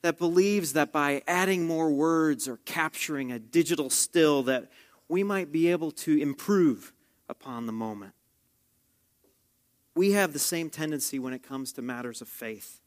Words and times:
that 0.04 0.18
believes 0.18 0.72
that 0.72 0.94
by 0.94 1.22
adding 1.28 1.68
more 1.68 1.92
words 1.92 2.48
or 2.48 2.62
capturing 2.64 3.34
a 3.34 3.39
digital 3.39 3.89
still 3.89 4.42
that 4.44 4.71
we 5.10 5.21
might 5.21 5.52
be 5.52 5.70
able 5.70 5.92
to 5.92 6.18
improve 6.18 6.94
upon 7.28 7.66
the 7.66 7.74
moment. 7.74 8.14
We 9.96 10.14
have 10.14 10.32
the 10.32 10.39
same 10.39 10.70
tendency 10.70 11.20
when 11.20 11.34
it 11.34 11.44
comes 11.44 11.74
to 11.74 11.82
matters 11.82 12.21
of 12.21 12.30
faith. 12.30 12.80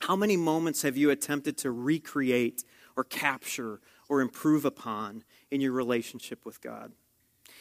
How 0.00 0.14
many 0.14 0.36
moments 0.36 0.82
have 0.82 0.98
you 0.98 1.08
attempted 1.08 1.56
to 1.58 1.70
recreate 1.70 2.64
or 2.96 3.04
capture 3.04 3.80
or 4.08 4.20
improve 4.20 4.64
upon 4.64 5.24
in 5.50 5.60
your 5.60 5.72
relationship 5.72 6.44
with 6.44 6.60
God? 6.60 6.92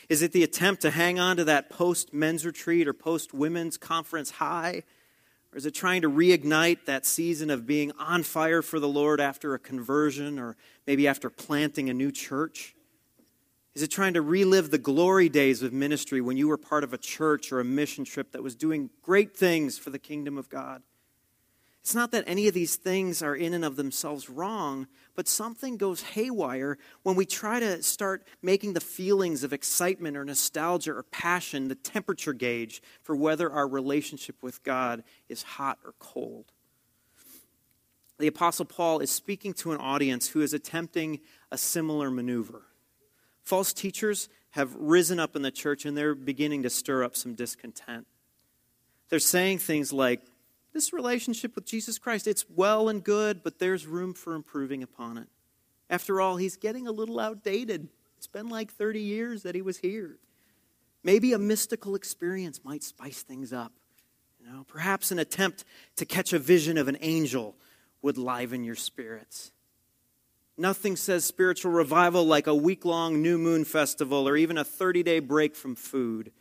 Is 0.10 0.22
it 0.22 0.32
the 0.32 0.44
attempt 0.44 0.82
to 0.84 0.92
hang 0.92 1.20
on 1.20 1.38
to 1.38 1.44
that 1.46 1.70
post 1.70 2.14
men's 2.14 2.46
retreat 2.46 2.88
or 2.88 2.94
post 2.94 3.34
women's 3.34 3.78
conference 3.78 4.32
high? 4.32 4.84
Or 5.52 5.58
is 5.58 5.66
it 5.66 5.72
trying 5.72 6.02
to 6.02 6.10
reignite 6.10 6.86
that 6.86 7.06
season 7.06 7.50
of 7.50 7.66
being 7.66 7.92
on 7.94 8.24
fire 8.24 8.62
for 8.62 8.80
the 8.80 8.88
Lord 8.88 9.20
after 9.20 9.54
a 9.54 9.60
conversion 9.60 10.38
or 10.38 10.58
maybe 10.86 11.08
after 11.08 11.30
planting 11.30 11.90
a 11.90 11.94
new 11.94 12.12
church? 12.12 12.76
Is 13.74 13.82
it 13.82 13.88
trying 13.88 14.14
to 14.14 14.22
relive 14.22 14.72
the 14.72 14.78
glory 14.78 15.28
days 15.28 15.62
of 15.62 15.74
ministry 15.74 16.22
when 16.22 16.38
you 16.38 16.48
were 16.48 16.58
part 16.58 16.84
of 16.84 16.94
a 16.94 16.98
church 16.98 17.52
or 17.52 17.60
a 17.60 17.66
mission 17.66 18.06
trip 18.06 18.32
that 18.32 18.44
was 18.44 18.56
doing 18.56 18.90
great 19.02 19.36
things 19.36 19.78
for 19.78 19.90
the 19.90 20.00
kingdom 20.00 20.38
of 20.38 20.50
God? 20.50 20.82
It's 21.86 21.94
not 21.94 22.10
that 22.14 22.24
any 22.26 22.48
of 22.48 22.56
these 22.56 22.78
things 22.78 23.22
are 23.22 23.36
in 23.36 23.54
and 23.54 23.64
of 23.64 23.76
themselves 23.76 24.28
wrong, 24.28 24.88
but 25.14 25.28
something 25.28 25.78
goes 25.78 26.02
haywire 26.02 26.80
when 27.04 27.16
we 27.16 27.28
try 27.28 27.60
to 27.60 27.84
start 27.84 28.28
making 28.42 28.74
the 28.74 28.82
feelings 28.82 29.44
of 29.44 29.54
excitement 29.54 30.18
or 30.18 30.26
nostalgia 30.26 30.94
or 30.94 31.04
passion 31.04 31.68
the 31.68 31.76
temperature 31.76 32.34
gauge 32.34 32.82
for 33.04 33.16
whether 33.16 33.52
our 33.52 33.68
relationship 33.68 34.36
with 34.42 34.64
God 34.64 35.04
is 35.30 35.44
hot 35.44 35.78
or 35.86 35.94
cold. 36.00 36.52
The 38.18 38.26
Apostle 38.26 38.66
Paul 38.66 38.98
is 38.98 39.12
speaking 39.12 39.54
to 39.54 39.72
an 39.72 39.78
audience 39.78 40.30
who 40.30 40.42
is 40.42 40.56
attempting 40.56 41.20
a 41.52 41.58
similar 41.60 42.10
maneuver. 42.10 42.64
False 43.44 43.74
teachers 43.74 44.28
have 44.50 44.74
risen 44.74 45.20
up 45.20 45.36
in 45.36 45.44
the 45.44 45.52
church 45.52 45.86
and 45.86 45.96
they're 45.96 46.16
beginning 46.16 46.64
to 46.64 46.70
stir 46.72 47.04
up 47.04 47.16
some 47.16 47.36
discontent. 47.36 48.08
They're 49.10 49.20
saying 49.20 49.60
things 49.60 49.94
like, 49.94 50.22
this 50.76 50.92
relationship 50.92 51.56
with 51.56 51.66
Jesus 51.66 51.98
Christ, 51.98 52.28
it's 52.28 52.46
well 52.50 52.90
and 52.90 53.02
good, 53.02 53.42
but 53.44 53.60
there's 53.60 53.88
room 53.88 54.14
for 54.14 54.36
improving 54.36 54.84
upon 54.84 55.18
it. 55.18 55.30
After 55.90 56.20
all, 56.20 56.36
he's 56.36 56.58
getting 56.58 56.86
a 56.86 56.92
little 56.92 57.18
outdated. 57.18 57.88
It's 58.18 58.28
been 58.28 58.50
like 58.50 58.74
30 58.74 59.00
years 59.00 59.44
that 59.44 59.56
he 59.56 59.62
was 59.62 59.78
here. 59.78 60.18
Maybe 61.02 61.32
a 61.32 61.40
mystical 61.40 61.96
experience 61.96 62.60
might 62.66 62.84
spice 62.84 63.24
things 63.24 63.54
up. 63.54 63.72
You 64.38 64.52
know, 64.52 64.66
perhaps 64.68 65.12
an 65.12 65.20
attempt 65.20 65.64
to 65.96 66.06
catch 66.06 66.34
a 66.34 66.40
vision 66.40 66.78
of 66.78 66.90
an 66.90 66.98
angel 67.00 67.56
would 68.02 68.18
liven 68.18 68.66
your 68.66 68.76
spirits. 68.76 69.54
Nothing 70.58 70.98
says 70.98 71.24
spiritual 71.24 71.72
revival 71.72 72.26
like 72.26 72.48
a 72.48 72.56
week 72.56 72.84
long 72.84 73.22
new 73.22 73.38
moon 73.38 73.64
festival 73.64 74.28
or 74.28 74.36
even 74.36 74.58
a 74.58 74.66
30 74.66 75.04
day 75.04 75.20
break 75.20 75.56
from 75.56 75.76
food. 75.76 76.34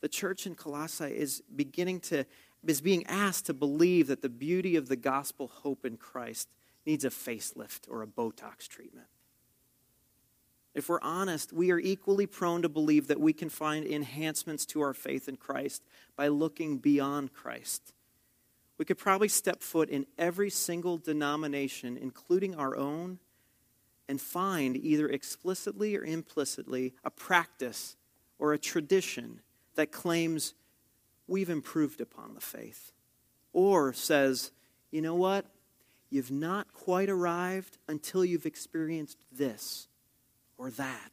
The 0.00 0.08
church 0.08 0.44
in 0.44 0.56
Colossae 0.56 1.04
is 1.06 1.40
beginning 1.54 2.00
to 2.00 2.26
is 2.66 2.80
being 2.80 3.06
asked 3.06 3.46
to 3.46 3.54
believe 3.54 4.06
that 4.06 4.22
the 4.22 4.28
beauty 4.28 4.76
of 4.76 4.88
the 4.88 4.96
gospel 4.96 5.48
hope 5.48 5.84
in 5.84 5.96
Christ 5.96 6.48
needs 6.86 7.04
a 7.04 7.10
facelift 7.10 7.88
or 7.88 8.02
a 8.02 8.06
Botox 8.06 8.68
treatment. 8.68 9.06
If 10.74 10.88
we're 10.88 11.00
honest, 11.02 11.52
we 11.52 11.70
are 11.70 11.78
equally 11.78 12.26
prone 12.26 12.62
to 12.62 12.68
believe 12.68 13.06
that 13.06 13.20
we 13.20 13.32
can 13.32 13.48
find 13.48 13.86
enhancements 13.86 14.66
to 14.66 14.80
our 14.80 14.92
faith 14.92 15.28
in 15.28 15.36
Christ 15.36 15.84
by 16.16 16.28
looking 16.28 16.78
beyond 16.78 17.32
Christ. 17.32 17.92
We 18.76 18.84
could 18.84 18.98
probably 18.98 19.28
step 19.28 19.62
foot 19.62 19.88
in 19.88 20.06
every 20.18 20.50
single 20.50 20.98
denomination, 20.98 21.96
including 21.96 22.56
our 22.56 22.76
own, 22.76 23.20
and 24.08 24.20
find 24.20 24.76
either 24.76 25.08
explicitly 25.08 25.96
or 25.96 26.04
implicitly 26.04 26.92
a 27.04 27.10
practice 27.10 27.96
or 28.38 28.52
a 28.52 28.58
tradition 28.58 29.40
that 29.76 29.92
claims 29.92 30.54
we've 31.26 31.50
improved 31.50 32.00
upon 32.00 32.34
the 32.34 32.40
faith. 32.40 32.92
Or 33.52 33.92
says, 33.92 34.50
you 34.90 35.00
know 35.00 35.14
what? 35.14 35.46
You've 36.10 36.30
not 36.30 36.72
quite 36.72 37.08
arrived 37.08 37.78
until 37.88 38.24
you've 38.24 38.46
experienced 38.46 39.18
this 39.32 39.88
or 40.58 40.70
that. 40.70 41.12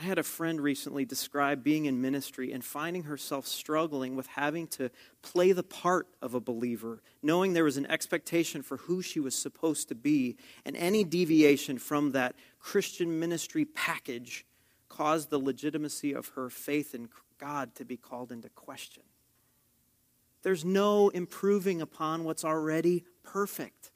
I 0.00 0.04
had 0.04 0.18
a 0.18 0.22
friend 0.22 0.60
recently 0.60 1.04
describe 1.04 1.64
being 1.64 1.86
in 1.86 2.00
ministry 2.00 2.52
and 2.52 2.64
finding 2.64 3.02
herself 3.02 3.48
struggling 3.48 4.14
with 4.14 4.28
having 4.28 4.68
to 4.68 4.90
play 5.22 5.50
the 5.50 5.64
part 5.64 6.06
of 6.22 6.34
a 6.34 6.40
believer, 6.40 7.02
knowing 7.20 7.52
there 7.52 7.64
was 7.64 7.76
an 7.76 7.86
expectation 7.86 8.62
for 8.62 8.76
who 8.76 9.02
she 9.02 9.18
was 9.18 9.34
supposed 9.34 9.88
to 9.88 9.96
be, 9.96 10.36
and 10.64 10.76
any 10.76 11.02
deviation 11.02 11.78
from 11.78 12.12
that 12.12 12.36
Christian 12.60 13.18
ministry 13.18 13.64
package 13.64 14.46
caused 14.88 15.30
the 15.30 15.38
legitimacy 15.38 16.12
of 16.12 16.28
her 16.28 16.48
faith 16.48 16.94
in 16.94 17.08
God 17.38 17.74
to 17.76 17.84
be 17.84 17.96
called 17.96 18.32
into 18.32 18.48
question. 18.50 19.02
There's 20.42 20.64
no 20.64 21.08
improving 21.08 21.80
upon 21.80 22.24
what's 22.24 22.44
already 22.44 23.04
perfect. 23.22 23.90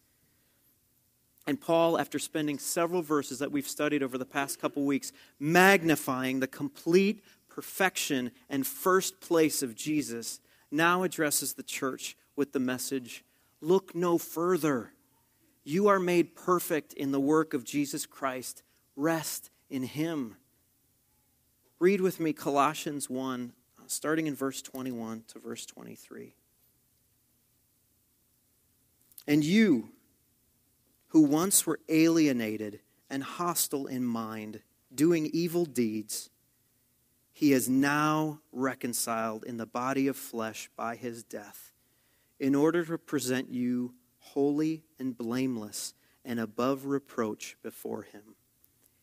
And 1.46 1.60
Paul, 1.60 1.98
after 1.98 2.18
spending 2.18 2.58
several 2.58 3.02
verses 3.02 3.40
that 3.40 3.50
we've 3.50 3.66
studied 3.66 4.02
over 4.02 4.16
the 4.16 4.24
past 4.24 4.60
couple 4.60 4.84
weeks, 4.84 5.12
magnifying 5.40 6.40
the 6.40 6.46
complete 6.46 7.24
perfection 7.48 8.30
and 8.48 8.66
first 8.66 9.20
place 9.20 9.62
of 9.62 9.74
Jesus, 9.74 10.40
now 10.70 11.02
addresses 11.02 11.54
the 11.54 11.62
church 11.62 12.16
with 12.36 12.52
the 12.52 12.60
message 12.60 13.24
Look 13.60 13.94
no 13.94 14.18
further. 14.18 14.92
You 15.62 15.86
are 15.86 16.00
made 16.00 16.34
perfect 16.34 16.92
in 16.94 17.12
the 17.12 17.20
work 17.20 17.54
of 17.54 17.64
Jesus 17.64 18.06
Christ. 18.06 18.64
Rest 18.96 19.50
in 19.70 19.84
Him. 19.84 20.36
Read 21.82 22.00
with 22.00 22.20
me 22.20 22.32
Colossians 22.32 23.10
1, 23.10 23.52
starting 23.88 24.28
in 24.28 24.36
verse 24.36 24.62
21 24.62 25.24
to 25.26 25.40
verse 25.40 25.66
23. 25.66 26.36
And 29.26 29.42
you, 29.42 29.88
who 31.08 31.22
once 31.22 31.66
were 31.66 31.80
alienated 31.88 32.78
and 33.10 33.24
hostile 33.24 33.88
in 33.88 34.04
mind, 34.04 34.60
doing 34.94 35.28
evil 35.32 35.64
deeds, 35.64 36.30
he 37.32 37.52
is 37.52 37.68
now 37.68 38.38
reconciled 38.52 39.42
in 39.42 39.56
the 39.56 39.66
body 39.66 40.06
of 40.06 40.16
flesh 40.16 40.70
by 40.76 40.94
his 40.94 41.24
death, 41.24 41.72
in 42.38 42.54
order 42.54 42.84
to 42.84 42.96
present 42.96 43.50
you 43.50 43.92
holy 44.20 44.84
and 45.00 45.18
blameless 45.18 45.94
and 46.24 46.38
above 46.38 46.86
reproach 46.86 47.56
before 47.60 48.02
him. 48.02 48.36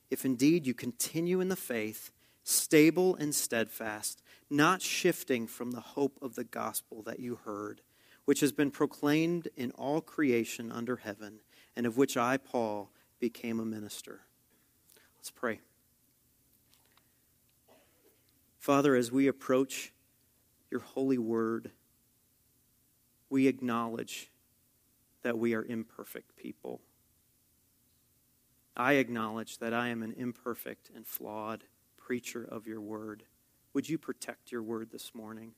If 0.09 0.23
indeed 0.23 0.65
you 0.65 0.73
continue 0.73 1.41
in 1.41 1.49
the 1.49 1.57
faith, 1.57 2.11
stable 2.49 3.15
and 3.15 3.33
steadfast, 3.35 4.23
not 4.49 4.81
shifting 4.81 5.45
from 5.45 5.71
the 5.71 5.79
hope 5.79 6.17
of 6.21 6.33
the 6.33 6.43
gospel 6.43 7.03
that 7.03 7.19
you 7.19 7.35
heard, 7.45 7.81
which 8.25 8.39
has 8.39 8.51
been 8.51 8.71
proclaimed 8.71 9.47
in 9.55 9.71
all 9.71 10.01
creation 10.01 10.71
under 10.71 10.97
heaven, 10.97 11.39
and 11.75 11.85
of 11.85 11.95
which 11.95 12.17
I, 12.17 12.37
Paul, 12.37 12.89
became 13.19 13.59
a 13.59 13.65
minister. 13.65 14.21
Let's 15.17 15.29
pray. 15.29 15.59
Father, 18.57 18.95
as 18.95 19.11
we 19.11 19.27
approach 19.27 19.93
your 20.71 20.81
holy 20.81 21.19
word, 21.19 21.71
we 23.29 23.47
acknowledge 23.47 24.31
that 25.21 25.37
we 25.37 25.53
are 25.53 25.63
imperfect 25.63 26.35
people. 26.35 26.81
I 28.75 28.93
acknowledge 28.93 29.59
that 29.59 29.73
I 29.73 29.89
am 29.89 30.01
an 30.01 30.15
imperfect 30.17 30.89
and 30.95 31.05
flawed 31.05 31.63
preacher 32.09 32.43
of 32.43 32.65
your 32.65 32.81
word. 32.81 33.21
Would 33.75 33.87
you 33.87 33.99
protect 33.99 34.51
your 34.51 34.63
word 34.63 34.89
this 34.91 35.13
morning 35.13 35.51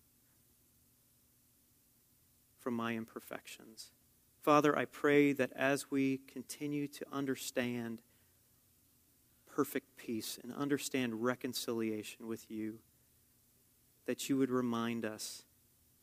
from 2.59 2.74
my 2.74 2.94
imperfections? 2.94 3.92
Father, 4.42 4.77
I 4.77 4.83
pray 4.83 5.31
that 5.31 5.53
as 5.56 5.89
we 5.89 6.19
continue 6.27 6.89
to 6.89 7.06
understand 7.09 8.01
perfect 9.50 9.95
peace 9.95 10.38
and 10.44 10.53
understand 10.53 11.24
reconciliation 11.24 12.27
with 12.27 12.51
you, 12.51 12.80
that 14.06 14.27
you 14.27 14.36
would 14.36 14.51
remind 14.51 15.06
us 15.06 15.44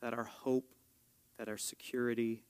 that 0.00 0.14
our 0.14 0.24
hope, 0.24 0.72
that 1.36 1.50
our 1.50 1.58
security, 1.58 2.42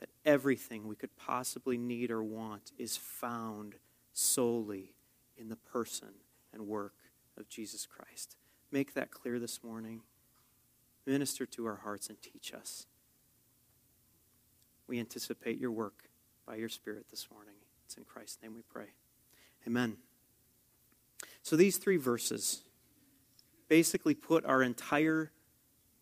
that 0.00 0.08
everything 0.24 0.88
we 0.88 0.96
could 0.96 1.16
possibly 1.16 1.78
need 1.78 2.10
or 2.10 2.24
want 2.24 2.72
is 2.78 2.96
found 2.96 3.76
solely 4.12 4.96
in 5.36 5.48
the 5.48 5.56
person 5.56 6.14
and 6.52 6.66
work 6.66 6.94
of 7.40 7.48
Jesus 7.48 7.86
Christ. 7.86 8.36
Make 8.70 8.94
that 8.94 9.10
clear 9.10 9.38
this 9.38 9.62
morning. 9.62 10.02
Minister 11.06 11.46
to 11.46 11.66
our 11.66 11.76
hearts 11.76 12.08
and 12.08 12.20
teach 12.20 12.52
us. 12.52 12.86
We 14.86 14.98
anticipate 14.98 15.58
your 15.58 15.70
work 15.70 16.08
by 16.46 16.56
your 16.56 16.68
Spirit 16.68 17.06
this 17.10 17.28
morning. 17.32 17.54
It's 17.84 17.96
in 17.96 18.04
Christ's 18.04 18.42
name 18.42 18.54
we 18.54 18.62
pray. 18.62 18.88
Amen. 19.66 19.96
So 21.42 21.56
these 21.56 21.78
three 21.78 21.96
verses 21.96 22.62
basically 23.68 24.14
put 24.14 24.44
our 24.44 24.62
entire 24.62 25.32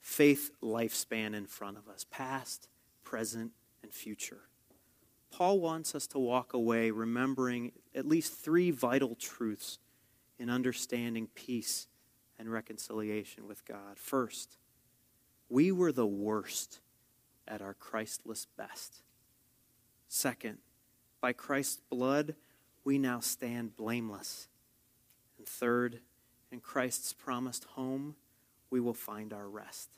faith 0.01 0.53
lifespan 0.63 1.35
in 1.35 1.47
front 1.47 1.77
of 1.77 1.89
us 1.89 2.07
past, 2.11 2.69
present, 3.05 3.53
and 3.83 3.93
future. 3.93 4.43
Paul 5.31 5.61
wants 5.61 5.95
us 5.95 6.07
to 6.09 6.19
walk 6.19 6.55
away 6.55 6.91
remembering 6.91 7.73
at 7.95 8.07
least 8.07 8.35
three 8.35 8.71
vital 8.71 9.17
truths 9.17 9.79
in 10.39 10.51
understanding 10.51 11.29
peace 11.35 11.87
and 12.39 12.51
reconciliation 12.51 13.47
with 13.49 13.65
God. 13.65 13.97
First, 13.97 14.59
we 15.49 15.73
were 15.73 15.93
the 15.93 16.07
worst 16.07 16.81
at 17.49 17.63
our 17.63 17.75
Christless 17.75 18.47
best. 18.57 19.03
Second, 20.09 20.59
by 21.21 21.33
Christ's 21.33 21.81
blood, 21.91 22.35
we 22.85 22.99
now 22.99 23.21
stand 23.21 23.77
blameless. 23.77 24.49
And 25.39 25.47
third, 25.47 26.01
in 26.51 26.61
Christ's 26.61 27.13
promised 27.13 27.65
home, 27.65 28.17
we 28.71 28.81
will 28.81 28.95
find 28.95 29.33
our 29.33 29.49
rest. 29.49 29.91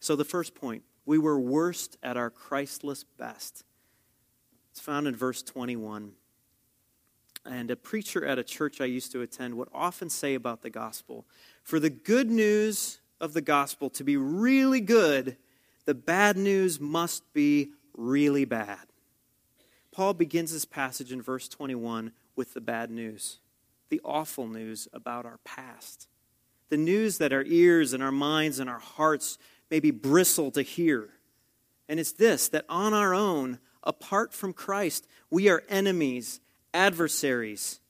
So, 0.00 0.16
the 0.16 0.24
first 0.24 0.54
point 0.54 0.82
we 1.06 1.18
were 1.18 1.38
worst 1.38 1.96
at 2.02 2.16
our 2.16 2.30
Christless 2.30 3.04
best. 3.04 3.64
It's 4.70 4.80
found 4.80 5.06
in 5.06 5.14
verse 5.14 5.42
21. 5.42 6.12
And 7.46 7.70
a 7.70 7.76
preacher 7.76 8.24
at 8.24 8.38
a 8.38 8.44
church 8.44 8.80
I 8.80 8.86
used 8.86 9.12
to 9.12 9.20
attend 9.20 9.54
would 9.56 9.68
often 9.74 10.08
say 10.08 10.34
about 10.34 10.62
the 10.62 10.70
gospel 10.70 11.26
for 11.62 11.78
the 11.78 11.90
good 11.90 12.30
news 12.30 13.00
of 13.20 13.32
the 13.32 13.40
gospel 13.40 13.90
to 13.90 14.04
be 14.04 14.16
really 14.16 14.80
good, 14.80 15.36
the 15.84 15.94
bad 15.94 16.36
news 16.36 16.80
must 16.80 17.32
be 17.32 17.70
really 17.96 18.44
bad. 18.44 18.78
Paul 19.92 20.14
begins 20.14 20.52
this 20.52 20.64
passage 20.64 21.12
in 21.12 21.22
verse 21.22 21.48
21 21.48 22.12
with 22.36 22.54
the 22.54 22.60
bad 22.60 22.90
news, 22.90 23.38
the 23.88 24.00
awful 24.04 24.46
news 24.46 24.88
about 24.92 25.24
our 25.24 25.38
past, 25.44 26.08
the 26.68 26.76
news 26.76 27.18
that 27.18 27.32
our 27.32 27.44
ears 27.44 27.92
and 27.92 28.02
our 28.02 28.12
minds 28.12 28.58
and 28.58 28.68
our 28.68 28.80
hearts 28.80 29.38
maybe 29.70 29.90
bristle 29.90 30.50
to 30.50 30.62
hear. 30.62 31.10
And 31.88 32.00
it's 32.00 32.12
this 32.12 32.48
that 32.48 32.64
on 32.68 32.92
our 32.92 33.14
own, 33.14 33.58
apart 33.82 34.32
from 34.32 34.52
Christ, 34.52 35.06
we 35.30 35.48
are 35.48 35.62
enemies, 35.68 36.40
adversaries, 36.74 37.80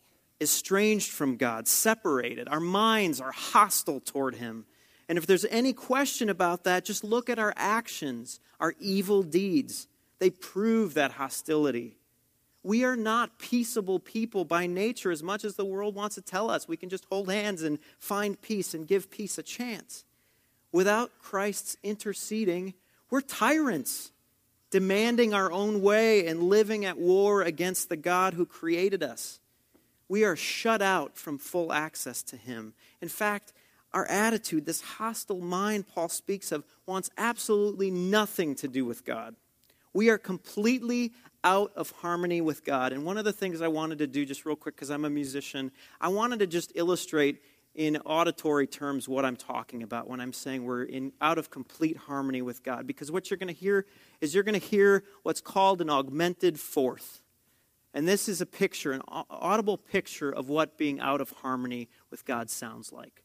estranged 0.41 1.11
from 1.11 1.37
God, 1.37 1.67
separated. 1.67 2.49
Our 2.49 2.61
minds 2.61 3.21
are 3.21 3.33
hostile 3.33 4.01
toward 4.01 4.37
Him. 4.37 4.67
And 5.09 5.19
if 5.19 5.27
there's 5.27 5.45
any 5.47 5.73
question 5.73 6.29
about 6.29 6.65
that, 6.65 6.85
just 6.85 7.03
look 7.03 7.29
at 7.29 7.39
our 7.39 7.53
actions, 7.57 8.41
our 8.61 8.75
evil 8.79 9.23
deeds. 9.23 9.89
They 10.19 10.31
prove 10.31 10.95
that 10.95 11.13
hostility. 11.13 11.97
We 12.63 12.85
are 12.85 12.97
not 12.97 13.39
peaceable 13.39 14.01
people 14.01 14.47
by 14.47 14.67
nature 14.67 15.11
as 15.11 15.23
much 15.23 15.45
as 15.45 15.57
the 15.57 15.67
world 15.67 15.95
wants 15.95 16.15
to 16.15 16.23
tell 16.23 16.51
us. 16.51 16.67
We 16.67 16.79
can 16.79 16.89
just 16.89 17.05
hold 17.11 17.31
hands 17.31 17.63
and 17.63 17.79
find 17.99 18.41
peace 18.41 18.73
and 18.73 18.87
give 18.87 19.11
peace 19.11 19.37
a 19.37 19.43
chance. 19.43 20.05
Without 20.73 21.11
Christ's 21.21 21.77
interceding, 21.83 22.73
we're 23.11 23.21
tyrants, 23.21 24.13
demanding 24.75 25.33
our 25.33 25.53
own 25.53 25.81
way 25.81 26.27
and 26.27 26.43
living 26.43 26.85
at 26.85 26.99
war 26.99 27.43
against 27.43 27.89
the 27.89 27.97
God 27.97 28.35
who 28.35 28.45
created 28.45 29.05
us. 29.05 29.39
We 30.09 30.25
are 30.25 30.35
shut 30.35 30.83
out 30.83 31.17
from 31.17 31.39
full 31.39 31.73
access 31.73 32.25
to 32.25 32.37
Him. 32.37 32.75
In 33.01 33.09
fact, 33.09 33.53
our 33.93 34.05
attitude, 34.07 34.67
this 34.67 34.81
hostile 34.81 35.41
mind 35.41 35.87
Paul 35.87 36.09
speaks 36.09 36.51
of, 36.51 36.65
wants 36.87 37.09
absolutely 37.17 37.93
nothing 37.93 38.57
to 38.57 38.67
do 38.67 38.85
with 38.85 39.05
God. 39.05 39.37
We 39.93 40.11
are 40.11 40.19
completely 40.19 41.13
out 41.45 41.71
of 41.77 41.93
harmony 41.93 42.41
with 42.41 42.65
God. 42.65 42.93
And 42.93 43.05
one 43.05 43.17
of 43.17 43.25
the 43.25 43.33
things 43.33 43.61
I 43.61 43.69
wanted 43.69 43.99
to 43.99 44.09
do, 44.09 44.27
just 44.27 44.45
real 44.45 44.57
quick, 44.57 44.75
because 44.75 44.91
I'm 44.91 45.05
a 45.05 45.11
musician, 45.11 45.71
I 46.01 46.09
wanted 46.09 46.41
to 46.41 46.49
just 46.49 46.73
illustrate 46.75 47.41
in 47.75 47.97
auditory 47.99 48.67
terms 48.67 49.09
what 49.09 49.25
I'm 49.25 49.37
talking 49.37 49.83
about 49.83 50.09
when 50.09 50.21
I'm 50.21 50.33
saying 50.33 50.65
we're 50.65 50.85
in 50.85 51.13
out 51.21 51.39
of 51.39 51.51
complete 51.51 51.97
harmony 51.97 52.41
with 52.43 52.63
God. 52.63 52.87
Because 52.87 53.11
what 53.11 53.31
you're 53.31 53.39
going 53.39 53.53
to 53.53 53.61
hear 53.61 53.87
is 54.21 54.35
you're 54.35 54.45
going 54.45 54.59
to 54.59 54.67
hear 54.67 55.05
what's 55.23 55.41
called 55.41 55.81
an 55.81 55.91
augmented 55.91 56.61
fourth. 56.61 57.21
And 57.93 58.09
this 58.09 58.29
is 58.29 58.41
a 58.41 58.47
picture, 58.47 58.93
an 58.93 59.03
audible 59.09 59.77
picture 59.77 60.31
of 60.31 60.49
what 60.49 60.79
being 60.79 61.01
out 61.01 61.21
of 61.21 61.31
harmony 61.31 61.89
with 62.11 62.25
God 62.25 62.51
sounds 62.51 62.93
like. 62.93 63.23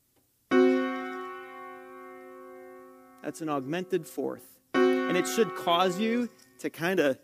That's 3.23 3.41
an 3.41 3.49
augmented 3.49 4.07
fourth. 4.07 4.59
And 4.73 5.17
it 5.17 5.27
should 5.27 5.55
cause 5.55 5.99
you 5.99 6.29
to 6.59 6.69
kind 6.69 6.99
of 6.99 7.17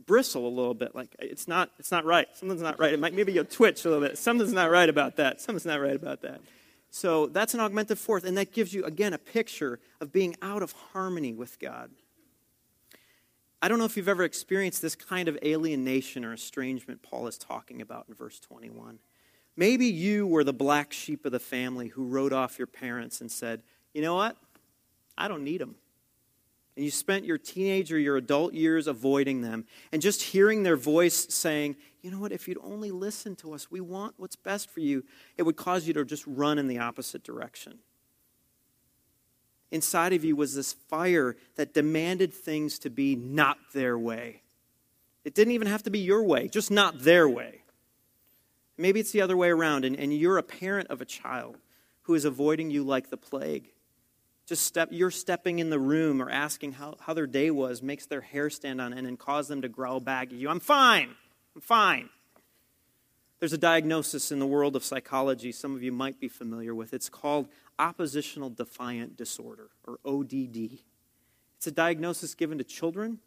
bristle 0.00 0.46
a 0.46 0.50
little 0.50 0.74
bit 0.74 0.94
like 0.94 1.14
it's 1.18 1.48
not 1.48 1.70
it's 1.78 1.90
not 1.90 2.04
right. 2.04 2.28
Something's 2.34 2.62
not 2.62 2.78
right. 2.78 2.92
It 2.92 3.00
might 3.00 3.14
maybe 3.14 3.32
you'll 3.32 3.44
twitch 3.44 3.84
a 3.84 3.88
little 3.88 4.06
bit. 4.06 4.18
Something's 4.18 4.52
not 4.52 4.70
right 4.70 4.88
about 4.88 5.16
that. 5.16 5.40
Something's 5.40 5.66
not 5.66 5.80
right 5.80 5.96
about 5.96 6.22
that. 6.22 6.40
So 6.90 7.26
that's 7.26 7.54
an 7.54 7.60
augmented 7.60 7.98
fourth 7.98 8.24
and 8.24 8.36
that 8.36 8.52
gives 8.52 8.72
you 8.74 8.84
again 8.84 9.12
a 9.12 9.18
picture 9.18 9.78
of 10.00 10.12
being 10.12 10.36
out 10.42 10.62
of 10.62 10.72
harmony 10.92 11.32
with 11.32 11.58
god. 11.58 11.90
I 13.62 13.68
don't 13.68 13.78
know 13.78 13.86
if 13.86 13.96
you've 13.96 14.08
ever 14.08 14.22
experienced 14.22 14.82
this 14.82 14.94
kind 14.94 15.28
of 15.28 15.38
alienation 15.42 16.24
or 16.24 16.32
estrangement 16.32 17.02
paul 17.02 17.26
is 17.26 17.38
talking 17.38 17.80
about 17.80 18.04
in 18.08 18.14
verse 18.14 18.38
21 18.38 18.98
maybe 19.56 19.86
you 19.86 20.26
were 20.26 20.44
the 20.44 20.52
black 20.52 20.92
sheep 20.92 21.24
of 21.24 21.32
the 21.32 21.40
family 21.40 21.88
who 21.88 22.06
wrote 22.06 22.32
off 22.32 22.58
your 22.58 22.66
parents 22.66 23.20
and 23.20 23.32
said 23.32 23.62
you 23.96 24.02
know 24.02 24.14
what? 24.14 24.36
I 25.16 25.26
don't 25.26 25.42
need 25.42 25.62
them. 25.62 25.76
And 26.76 26.84
you 26.84 26.90
spent 26.90 27.24
your 27.24 27.38
teenage 27.38 27.90
or 27.90 27.98
your 27.98 28.18
adult 28.18 28.52
years 28.52 28.86
avoiding 28.86 29.40
them 29.40 29.64
and 29.92 30.02
just 30.02 30.22
hearing 30.22 30.62
their 30.62 30.76
voice 30.76 31.26
saying, 31.30 31.76
you 32.02 32.10
know 32.10 32.18
what, 32.18 32.32
if 32.32 32.46
you'd 32.46 32.58
only 32.62 32.90
listen 32.90 33.34
to 33.36 33.54
us, 33.54 33.70
we 33.70 33.80
want 33.80 34.14
what's 34.18 34.36
best 34.36 34.70
for 34.70 34.80
you, 34.80 35.02
it 35.38 35.42
would 35.42 35.56
cause 35.56 35.88
you 35.88 35.94
to 35.94 36.04
just 36.04 36.24
run 36.26 36.58
in 36.58 36.68
the 36.68 36.78
opposite 36.78 37.24
direction. 37.24 37.78
Inside 39.70 40.12
of 40.12 40.22
you 40.22 40.36
was 40.36 40.54
this 40.54 40.74
fire 40.74 41.36
that 41.56 41.74
demanded 41.74 42.32
things 42.32 42.78
to 42.80 42.90
be 42.90 43.16
not 43.16 43.56
their 43.72 43.98
way. 43.98 44.42
It 45.24 45.34
didn't 45.34 45.54
even 45.54 45.66
have 45.66 45.82
to 45.84 45.90
be 45.90 45.98
your 45.98 46.22
way, 46.22 46.46
just 46.46 46.70
not 46.70 47.00
their 47.00 47.28
way. 47.28 47.62
Maybe 48.78 49.00
it's 49.00 49.10
the 49.10 49.22
other 49.22 49.36
way 49.36 49.48
around, 49.48 49.84
and, 49.84 49.96
and 49.96 50.14
you're 50.14 50.38
a 50.38 50.42
parent 50.42 50.88
of 50.88 51.00
a 51.00 51.06
child 51.06 51.56
who 52.02 52.14
is 52.14 52.24
avoiding 52.24 52.70
you 52.70 52.84
like 52.84 53.10
the 53.10 53.16
plague 53.16 53.72
just 54.46 54.64
step 54.64 54.88
you're 54.92 55.10
stepping 55.10 55.58
in 55.58 55.70
the 55.70 55.78
room 55.78 56.22
or 56.22 56.30
asking 56.30 56.72
how, 56.72 56.96
how 57.00 57.14
their 57.14 57.26
day 57.26 57.50
was 57.50 57.82
makes 57.82 58.06
their 58.06 58.20
hair 58.20 58.48
stand 58.48 58.80
on 58.80 58.94
end 58.94 59.06
and 59.06 59.18
cause 59.18 59.48
them 59.48 59.62
to 59.62 59.68
growl 59.68 60.00
back 60.00 60.28
at 60.28 60.34
you. 60.34 60.48
I'm 60.48 60.60
fine. 60.60 61.10
I'm 61.54 61.60
fine. 61.60 62.08
There's 63.38 63.52
a 63.52 63.58
diagnosis 63.58 64.32
in 64.32 64.38
the 64.38 64.46
world 64.46 64.76
of 64.76 64.84
psychology 64.84 65.52
some 65.52 65.74
of 65.74 65.82
you 65.82 65.92
might 65.92 66.18
be 66.18 66.28
familiar 66.28 66.74
with. 66.74 66.94
It's 66.94 67.08
called 67.08 67.48
oppositional 67.78 68.50
defiant 68.50 69.16
disorder 69.16 69.68
or 69.86 69.98
odd 70.04 70.32
it's 70.32 71.66
a 71.66 71.70
diagnosis 71.70 72.34
given 72.34 72.58
to 72.58 72.64
children 72.64 73.18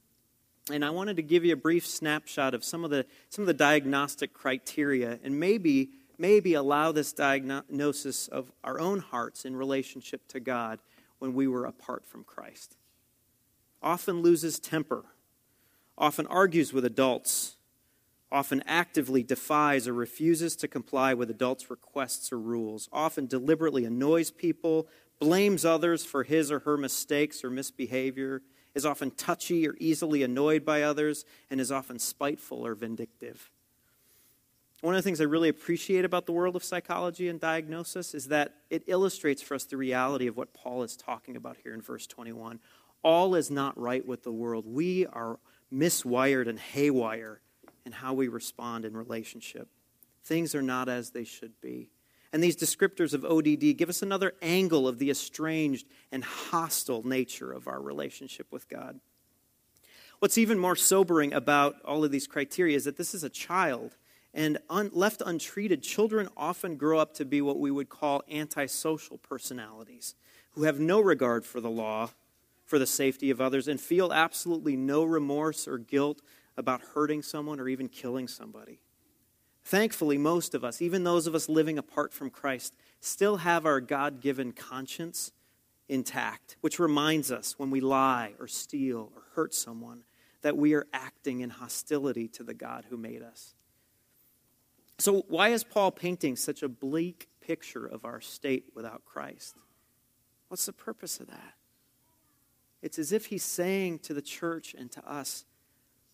and 0.71 0.83
i 0.83 0.89
wanted 0.89 1.15
to 1.15 1.21
give 1.21 1.45
you 1.45 1.53
a 1.53 1.57
brief 1.57 1.85
snapshot 1.85 2.53
of 2.53 2.63
some 2.63 2.83
of 2.83 2.89
the 2.89 3.05
some 3.29 3.43
of 3.43 3.47
the 3.47 3.53
diagnostic 3.53 4.33
criteria 4.33 5.19
and 5.23 5.39
maybe 5.39 5.89
maybe 6.17 6.55
allow 6.55 6.91
this 6.91 7.13
diagnosis 7.13 8.27
of 8.27 8.51
our 8.63 8.79
own 8.79 8.99
hearts 8.99 9.45
in 9.45 9.55
relationship 9.55 10.27
to 10.27 10.39
god 10.39 10.79
when 11.19 11.33
we 11.33 11.47
were 11.47 11.65
apart 11.65 12.05
from 12.05 12.23
Christ. 12.23 12.77
Often 13.81 14.21
loses 14.21 14.59
temper, 14.59 15.05
often 15.97 16.25
argues 16.27 16.73
with 16.73 16.83
adults, 16.83 17.57
often 18.31 18.63
actively 18.65 19.23
defies 19.23 19.87
or 19.87 19.93
refuses 19.93 20.55
to 20.57 20.67
comply 20.67 21.13
with 21.13 21.29
adults' 21.29 21.69
requests 21.69 22.31
or 22.31 22.39
rules, 22.39 22.89
often 22.91 23.25
deliberately 23.25 23.85
annoys 23.85 24.31
people, 24.31 24.87
blames 25.19 25.65
others 25.65 26.05
for 26.05 26.23
his 26.23 26.51
or 26.51 26.59
her 26.59 26.77
mistakes 26.77 27.43
or 27.43 27.49
misbehavior, 27.49 28.41
is 28.75 28.85
often 28.85 29.11
touchy 29.11 29.67
or 29.67 29.75
easily 29.79 30.23
annoyed 30.23 30.63
by 30.63 30.83
others, 30.83 31.25
and 31.49 31.59
is 31.59 31.71
often 31.71 31.97
spiteful 31.97 32.65
or 32.65 32.75
vindictive. 32.75 33.49
One 34.81 34.95
of 34.95 34.99
the 34.99 35.07
things 35.07 35.19
I 35.19 35.25
really 35.25 35.49
appreciate 35.49 36.05
about 36.05 36.25
the 36.25 36.31
world 36.31 36.55
of 36.55 36.63
psychology 36.63 37.27
and 37.27 37.37
diagnosis 37.37 38.13
is 38.13 38.29
that 38.29 38.53
it 38.69 38.83
illustrates 38.87 39.41
for 39.41 39.55
us 39.55 39.65
the 39.65 39.75
reality 39.75 40.27
of 40.27 40.37
what 40.37 40.53
Paul 40.53 40.83
is 40.83 40.95
talking 40.95 41.35
about 41.35 41.57
here 41.63 41.73
in 41.73 41.81
verse 41.81 42.07
21. 42.07 42.59
All 43.03 43.35
is 43.35 43.51
not 43.51 43.77
right 43.77 44.05
with 44.05 44.23
the 44.23 44.31
world. 44.31 44.65
We 44.65 45.05
are 45.07 45.39
miswired 45.73 46.47
and 46.47 46.57
haywire 46.57 47.41
in 47.85 47.91
how 47.91 48.13
we 48.13 48.29
respond 48.29 48.85
in 48.85 48.95
relationship. 48.95 49.67
Things 50.23 50.55
are 50.55 50.61
not 50.61 50.87
as 50.87 51.09
they 51.09 51.25
should 51.25 51.59
be. 51.59 51.89
And 52.31 52.41
these 52.41 52.55
descriptors 52.55 53.13
of 53.13 53.25
ODD 53.25 53.75
give 53.75 53.89
us 53.89 54.01
another 54.01 54.33
angle 54.41 54.87
of 54.87 54.99
the 54.99 55.09
estranged 55.09 55.87
and 56.11 56.23
hostile 56.23 57.05
nature 57.05 57.51
of 57.51 57.67
our 57.67 57.81
relationship 57.81 58.47
with 58.51 58.69
God. 58.69 58.99
What's 60.19 60.37
even 60.37 60.59
more 60.59 60.75
sobering 60.75 61.33
about 61.33 61.81
all 61.83 62.03
of 62.03 62.11
these 62.11 62.27
criteria 62.27 62.77
is 62.77 62.85
that 62.85 62.97
this 62.97 63.13
is 63.13 63.23
a 63.23 63.29
child 63.29 63.97
and 64.33 64.59
un, 64.69 64.91
left 64.93 65.21
untreated, 65.25 65.81
children 65.81 66.29
often 66.37 66.77
grow 66.77 66.99
up 66.99 67.13
to 67.15 67.25
be 67.25 67.41
what 67.41 67.59
we 67.59 67.71
would 67.71 67.89
call 67.89 68.23
antisocial 68.29 69.17
personalities 69.17 70.15
who 70.51 70.63
have 70.63 70.79
no 70.79 70.99
regard 70.99 71.45
for 71.45 71.59
the 71.59 71.69
law, 71.69 72.09
for 72.65 72.77
the 72.77 72.87
safety 72.87 73.31
of 73.31 73.41
others, 73.41 73.67
and 73.67 73.79
feel 73.79 74.13
absolutely 74.13 74.75
no 74.75 75.03
remorse 75.03 75.67
or 75.67 75.77
guilt 75.77 76.21
about 76.57 76.81
hurting 76.93 77.21
someone 77.21 77.59
or 77.59 77.67
even 77.67 77.87
killing 77.87 78.27
somebody. 78.27 78.79
Thankfully, 79.63 80.17
most 80.17 80.55
of 80.55 80.63
us, 80.63 80.81
even 80.81 81.03
those 81.03 81.27
of 81.27 81.35
us 81.35 81.49
living 81.49 81.77
apart 81.77 82.13
from 82.13 82.29
Christ, 82.29 82.75
still 82.99 83.37
have 83.37 83.65
our 83.65 83.81
God 83.81 84.21
given 84.21 84.51
conscience 84.51 85.31
intact, 85.87 86.57
which 86.61 86.79
reminds 86.79 87.31
us 87.31 87.57
when 87.57 87.71
we 87.71 87.81
lie 87.81 88.33
or 88.39 88.47
steal 88.47 89.11
or 89.15 89.23
hurt 89.35 89.53
someone 89.53 90.03
that 90.41 90.57
we 90.57 90.73
are 90.73 90.87
acting 90.93 91.41
in 91.41 91.49
hostility 91.49 92.27
to 92.29 92.43
the 92.43 92.53
God 92.53 92.85
who 92.89 92.97
made 92.97 93.21
us. 93.21 93.55
So, 94.99 95.23
why 95.29 95.49
is 95.49 95.63
Paul 95.63 95.91
painting 95.91 96.35
such 96.35 96.61
a 96.61 96.67
bleak 96.67 97.29
picture 97.39 97.85
of 97.85 98.03
our 98.03 98.19
state 98.19 98.65
without 98.75 99.05
Christ? 99.05 99.55
What's 100.49 100.65
the 100.65 100.73
purpose 100.73 101.21
of 101.21 101.27
that? 101.27 101.53
It's 102.81 102.99
as 102.99 103.13
if 103.13 103.27
he's 103.27 103.43
saying 103.43 103.99
to 103.99 104.13
the 104.13 104.21
church 104.21 104.75
and 104.77 104.91
to 104.91 105.09
us, 105.09 105.45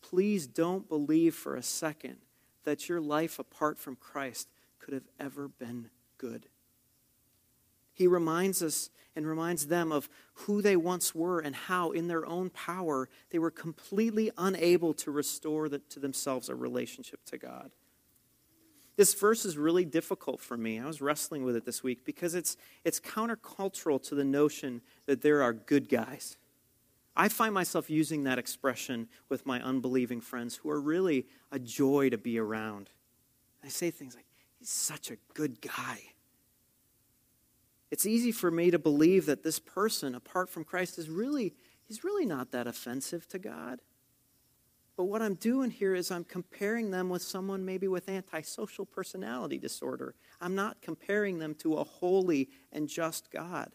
please 0.02 0.46
don't 0.46 0.88
believe 0.88 1.34
for 1.34 1.56
a 1.56 1.64
second 1.64 2.18
that 2.64 2.88
your 2.88 3.02
life 3.02 3.40
apart 3.40 3.80
from 3.80 3.96
Christ 3.96 4.50
could 4.80 4.94
have 4.94 5.08
ever 5.20 5.48
been 5.48 5.90
good. 6.20 6.48
He 7.92 8.06
reminds 8.06 8.62
us 8.62 8.92
and 9.16 9.26
reminds 9.26 9.68
them 9.68 9.92
of 9.92 10.10
who 10.34 10.62
they 10.62 10.76
once 10.76 11.16
were 11.16 11.40
and 11.40 11.56
how, 11.56 11.92
in 11.92 12.08
their 12.08 12.26
own 12.26 12.52
power, 12.52 13.10
they 13.32 13.40
were 13.40 13.52
completely 13.52 14.30
unable 14.38 14.94
to 14.96 15.10
restore 15.10 15.70
the, 15.70 15.80
to 15.80 16.00
themselves 16.00 16.50
a 16.50 16.56
relationship 16.56 17.24
to 17.26 17.38
God. 17.38 17.72
This 18.98 19.14
verse 19.14 19.44
is 19.44 19.58
really 19.58 19.84
difficult 19.84 20.40
for 20.40 20.56
me. 20.56 20.80
I 20.80 20.86
was 20.86 21.02
wrestling 21.02 21.44
with 21.44 21.56
it 21.56 21.66
this 21.66 21.84
week 21.84 22.06
because 22.06 22.34
it's, 22.34 22.56
it's 22.84 23.00
countercultural 23.00 24.02
to 24.08 24.16
the 24.16 24.24
notion 24.24 24.82
that 25.06 25.22
there 25.22 25.42
are 25.44 25.52
good 25.52 25.90
guys. 25.90 26.38
I 27.16 27.30
find 27.30 27.54
myself 27.54 27.90
using 27.90 28.24
that 28.24 28.40
expression 28.40 29.08
with 29.30 29.46
my 29.46 29.62
unbelieving 29.62 30.22
friends 30.22 30.56
who 30.56 30.70
are 30.70 30.80
really 30.80 31.26
a 31.52 31.60
joy 31.60 32.10
to 32.10 32.18
be 32.18 32.38
around. 32.40 32.90
I 33.64 33.70
say 33.70 33.92
things 33.92 34.16
like, 34.16 34.28
he's 34.60 34.70
such 34.70 35.12
a 35.12 35.18
good 35.34 35.62
guy. 35.62 36.00
It's 37.92 38.06
easy 38.06 38.32
for 38.32 38.52
me 38.52 38.72
to 38.72 38.80
believe 38.80 39.26
that 39.28 39.44
this 39.44 39.60
person, 39.60 40.16
apart 40.16 40.50
from 40.50 40.64
Christ, 40.64 40.98
is 40.98 41.10
really, 41.10 41.54
he's 41.88 42.04
really 42.04 42.26
not 42.26 42.52
that 42.52 42.68
offensive 42.68 43.28
to 43.30 43.40
God. 43.40 43.80
But 44.98 45.06
what 45.06 45.22
I'm 45.22 45.36
doing 45.36 45.72
here 45.72 45.94
is 45.94 46.10
I'm 46.10 46.24
comparing 46.24 46.92
them 46.92 47.10
with 47.10 47.22
someone 47.22 47.66
maybe 47.66 47.88
with 47.88 48.08
antisocial 48.08 48.86
personality 48.86 49.58
disorder. 49.58 50.16
I'm 50.40 50.56
not 50.56 50.82
comparing 50.82 51.40
them 51.40 51.54
to 51.56 51.76
a 51.76 51.84
holy 51.84 52.50
and 52.72 52.88
just 52.88 53.30
God. 53.30 53.72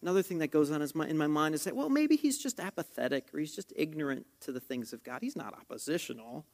Another 0.00 0.22
thing 0.22 0.38
that 0.38 0.52
goes 0.52 0.70
on 0.70 0.80
in 0.82 1.18
my 1.18 1.26
mind 1.26 1.56
is 1.56 1.64
that, 1.64 1.74
well, 1.74 1.88
maybe 1.88 2.14
he's 2.14 2.38
just 2.38 2.60
apathetic 2.60 3.26
or 3.34 3.40
he's 3.40 3.56
just 3.56 3.72
ignorant 3.74 4.26
to 4.40 4.52
the 4.52 4.60
things 4.60 4.92
of 4.92 5.02
God. 5.02 5.18
He's 5.20 5.34
not 5.34 5.54
oppositional. 5.54 6.46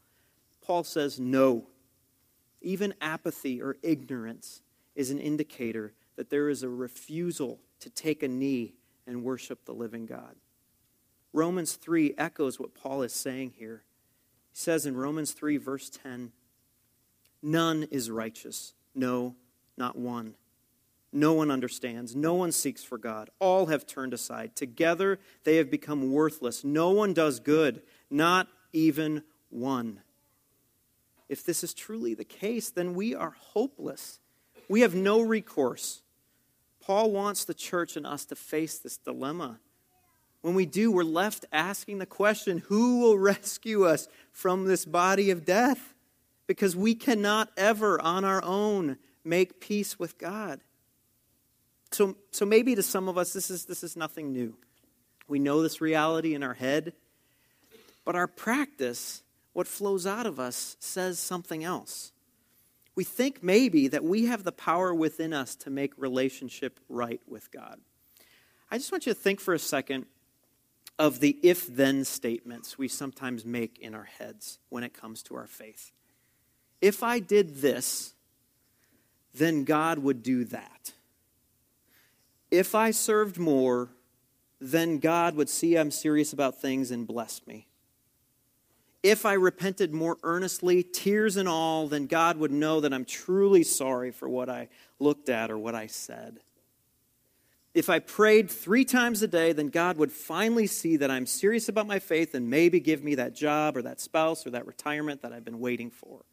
Paul 0.62 0.82
says, 0.82 1.20
no. 1.20 1.68
Even 2.62 2.94
apathy 3.02 3.60
or 3.60 3.76
ignorance 3.82 4.62
is 4.94 5.10
an 5.10 5.18
indicator 5.18 5.92
that 6.16 6.30
there 6.30 6.48
is 6.48 6.62
a 6.62 6.70
refusal 6.70 7.60
to 7.80 7.90
take 7.90 8.22
a 8.22 8.28
knee 8.28 8.72
and 9.06 9.22
worship 9.22 9.66
the 9.66 9.74
living 9.74 10.06
God. 10.06 10.36
Romans 11.35 11.75
3 11.75 12.14
echoes 12.17 12.61
what 12.61 12.75
Paul 12.75 13.03
is 13.03 13.12
saying 13.12 13.55
here. 13.59 13.83
He 14.53 14.57
says 14.57 14.87
in 14.87 14.97
Romans 14.97 15.33
3, 15.33 15.57
verse 15.57 15.91
10, 15.91 16.31
None 17.43 17.83
is 17.91 18.11
righteous, 18.11 18.73
no, 18.95 19.35
not 19.76 19.97
one. 19.97 20.37
No 21.12 21.33
one 21.33 21.50
understands. 21.50 22.17
No 22.17 22.35
one 22.35 22.50
seeks 22.50 22.83
for 22.83 22.99
God. 22.99 23.31
All 23.38 23.67
have 23.67 23.87
turned 23.87 24.14
aside. 24.14 24.57
Together 24.57 25.19
they 25.45 25.57
have 25.57 25.71
become 25.71 26.12
worthless. 26.12 26.64
No 26.64 26.91
one 26.91 27.12
does 27.12 27.38
good, 27.38 27.83
not 28.11 28.49
even 28.73 29.23
one. 29.50 30.00
If 31.29 31.45
this 31.45 31.62
is 31.62 31.75
truly 31.75 32.14
the 32.14 32.25
case, 32.25 32.71
then 32.71 32.95
we 32.95 33.14
are 33.14 33.31
hopeless. 33.31 34.19
We 34.69 34.81
have 34.81 34.95
no 34.95 35.21
recourse. 35.21 36.03
Paul 36.81 37.12
wants 37.12 37.45
the 37.45 37.55
church 37.55 37.97
and 37.97 38.07
us 38.07 38.25
to 38.26 38.37
face 38.37 38.79
this 38.79 38.97
dilemma. 38.97 39.61
When 40.44 40.54
we 40.54 40.66
do, 40.66 40.92
we're 40.92 41.04
left 41.04 41.46
asking 41.52 42.00
the 42.00 42.06
question 42.06 42.58
who 42.66 43.00
will 43.00 43.16
rescue 43.32 43.86
us 43.86 44.08
from 44.30 44.66
this 44.66 44.84
body 44.84 45.30
of 45.30 45.46
death? 45.46 45.94
Because 46.46 46.76
we 46.76 46.94
cannot 46.94 47.48
ever 47.56 47.98
on 47.98 48.26
our 48.26 48.44
own 48.44 48.98
make 49.24 49.58
peace 49.58 49.98
with 49.98 50.18
God. 50.18 50.60
So, 51.92 52.16
so 52.30 52.44
maybe 52.44 52.74
to 52.74 52.82
some 52.82 53.08
of 53.08 53.16
us, 53.16 53.32
this 53.32 53.50
is, 53.50 53.64
this 53.64 53.82
is 53.82 53.96
nothing 53.96 54.34
new. 54.34 54.54
We 55.28 55.38
know 55.38 55.62
this 55.62 55.80
reality 55.80 56.34
in 56.34 56.42
our 56.42 56.52
head, 56.52 56.92
but 58.04 58.14
our 58.14 58.26
practice, 58.26 59.22
what 59.54 59.66
flows 59.66 60.06
out 60.06 60.26
of 60.26 60.38
us, 60.38 60.76
says 60.78 61.18
something 61.18 61.64
else 61.64 62.12
we 62.96 63.02
think 63.02 63.42
maybe 63.42 63.88
that 63.88 64.04
we 64.04 64.26
have 64.26 64.44
the 64.44 64.52
power 64.52 64.94
within 64.94 65.32
us 65.32 65.56
to 65.56 65.70
make 65.70 65.92
relationship 65.96 66.78
right 66.88 67.20
with 67.26 67.50
God. 67.50 67.80
I 68.70 68.78
just 68.78 68.92
want 68.92 69.06
you 69.06 69.14
to 69.14 69.18
think 69.18 69.40
for 69.40 69.52
a 69.52 69.58
second 69.58 70.06
of 70.98 71.20
the 71.20 71.38
if 71.42 71.66
then 71.66 72.04
statements 72.04 72.78
we 72.78 72.88
sometimes 72.88 73.44
make 73.44 73.78
in 73.78 73.94
our 73.94 74.04
heads 74.04 74.58
when 74.68 74.84
it 74.84 74.94
comes 74.94 75.22
to 75.24 75.34
our 75.34 75.46
faith. 75.46 75.92
If 76.80 77.02
I 77.02 77.18
did 77.18 77.56
this, 77.56 78.14
then 79.34 79.64
God 79.64 79.98
would 79.98 80.22
do 80.22 80.44
that. 80.44 80.92
If 82.50 82.74
I 82.74 82.92
served 82.92 83.38
more, 83.38 83.90
then 84.60 84.98
God 84.98 85.34
would 85.34 85.48
see 85.48 85.76
I'm 85.76 85.90
serious 85.90 86.32
about 86.32 86.60
things 86.60 86.90
and 86.90 87.06
bless 87.06 87.44
me 87.46 87.66
if 89.04 89.26
I 89.26 89.34
repented 89.34 89.92
more 89.92 90.16
earnestly, 90.22 90.82
tears 90.82 91.36
and 91.36 91.46
all, 91.46 91.88
then 91.88 92.06
God 92.06 92.38
would 92.38 92.50
know 92.50 92.80
that 92.80 92.94
I'm 92.94 93.04
truly 93.04 93.62
sorry 93.62 94.10
for 94.10 94.30
what 94.30 94.48
I 94.48 94.68
looked 94.98 95.28
at 95.28 95.50
or 95.50 95.58
what 95.58 95.74
I 95.74 95.88
said. 95.88 96.40
If 97.75 97.90
I 97.90 97.99
prayed 97.99 98.49
three 98.49 98.85
times 98.85 99.21
a 99.23 99.26
day, 99.26 99.52
then 99.52 99.69
God 99.69 99.99
would 99.99 100.12
finally 100.12 100.69
see 100.69 100.97
that 100.97 101.11
I'm 101.11 101.26
serious 101.26 101.69
about 101.69 101.88
my 101.88 101.99
faith 101.99 102.35
and 102.35 102.49
maybe 102.49 102.78
give 102.78 103.02
me 103.02 103.16
that 103.16 103.35
job 103.35 103.76
or 103.76 103.83
that 103.83 104.00
spouse 104.00 104.47
or 104.47 104.50
that 104.50 104.66
retirement 104.66 105.23
that 105.23 105.33
I've 105.33 105.45
been 105.45 105.59
waiting 105.59 105.90
for. 105.90 106.25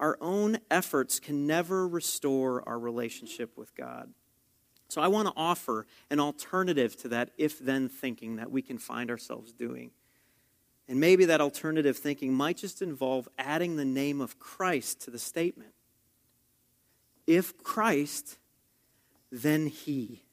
Our 0.00 0.18
own 0.20 0.58
efforts 0.68 1.20
can 1.20 1.46
never 1.46 1.86
restore 1.86 2.68
our 2.68 2.76
relationship 2.76 3.56
with 3.56 3.72
God. 3.76 4.12
So 4.88 5.00
I 5.00 5.06
want 5.06 5.28
to 5.28 5.34
offer 5.36 5.86
an 6.10 6.18
alternative 6.18 6.96
to 6.98 7.08
that 7.08 7.30
if 7.38 7.60
then 7.60 7.88
thinking 7.88 8.36
that 8.36 8.50
we 8.50 8.62
can 8.62 8.78
find 8.78 9.10
ourselves 9.10 9.52
doing. 9.52 9.92
And 10.88 10.98
maybe 10.98 11.24
that 11.26 11.40
alternative 11.40 11.96
thinking 11.96 12.34
might 12.34 12.56
just 12.56 12.82
involve 12.82 13.28
adding 13.38 13.76
the 13.76 13.84
name 13.84 14.20
of 14.20 14.40
Christ 14.40 15.00
to 15.02 15.12
the 15.12 15.20
statement. 15.20 15.72
If 17.28 17.56
Christ, 17.62 18.38
then 19.30 19.68
He. 19.68 20.24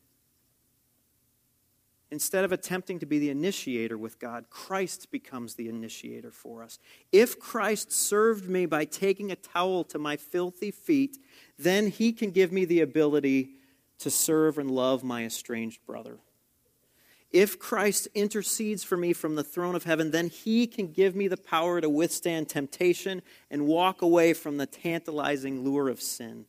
Instead 2.11 2.43
of 2.43 2.51
attempting 2.51 2.97
to 2.99 3.05
be 3.05 3.19
the 3.19 3.29
initiator 3.29 3.97
with 3.97 4.19
God, 4.19 4.45
Christ 4.49 5.11
becomes 5.11 5.55
the 5.55 5.69
initiator 5.69 6.31
for 6.31 6.63
us. 6.63 6.79
If 7.11 7.39
Christ 7.39 7.91
served 7.91 8.49
me 8.49 8.65
by 8.65 8.85
taking 8.85 9.31
a 9.31 9.35
towel 9.35 9.83
to 9.85 9.99
my 9.99 10.17
filthy 10.17 10.71
feet, 10.71 11.17
then 11.57 11.87
He 11.87 12.11
can 12.11 12.31
give 12.31 12.51
me 12.51 12.65
the 12.65 12.81
ability 12.81 13.51
to 13.99 14.09
serve 14.09 14.57
and 14.57 14.71
love 14.71 15.03
my 15.03 15.23
estranged 15.23 15.85
brother. 15.85 16.19
If 17.31 17.59
Christ 17.59 18.07
intercedes 18.15 18.83
for 18.83 18.97
me 18.97 19.13
from 19.13 19.35
the 19.35 19.43
throne 19.43 19.75
of 19.75 19.83
heaven, 19.83 20.09
then 20.09 20.29
he 20.29 20.65
can 20.65 20.91
give 20.91 21.15
me 21.15 21.27
the 21.27 21.37
power 21.37 21.79
to 21.79 21.89
withstand 21.89 22.49
temptation 22.49 23.21
and 23.51 23.67
walk 23.67 24.01
away 24.01 24.33
from 24.33 24.57
the 24.57 24.65
tantalizing 24.65 25.63
lure 25.63 25.89
of 25.89 26.01
sin. 26.01 26.45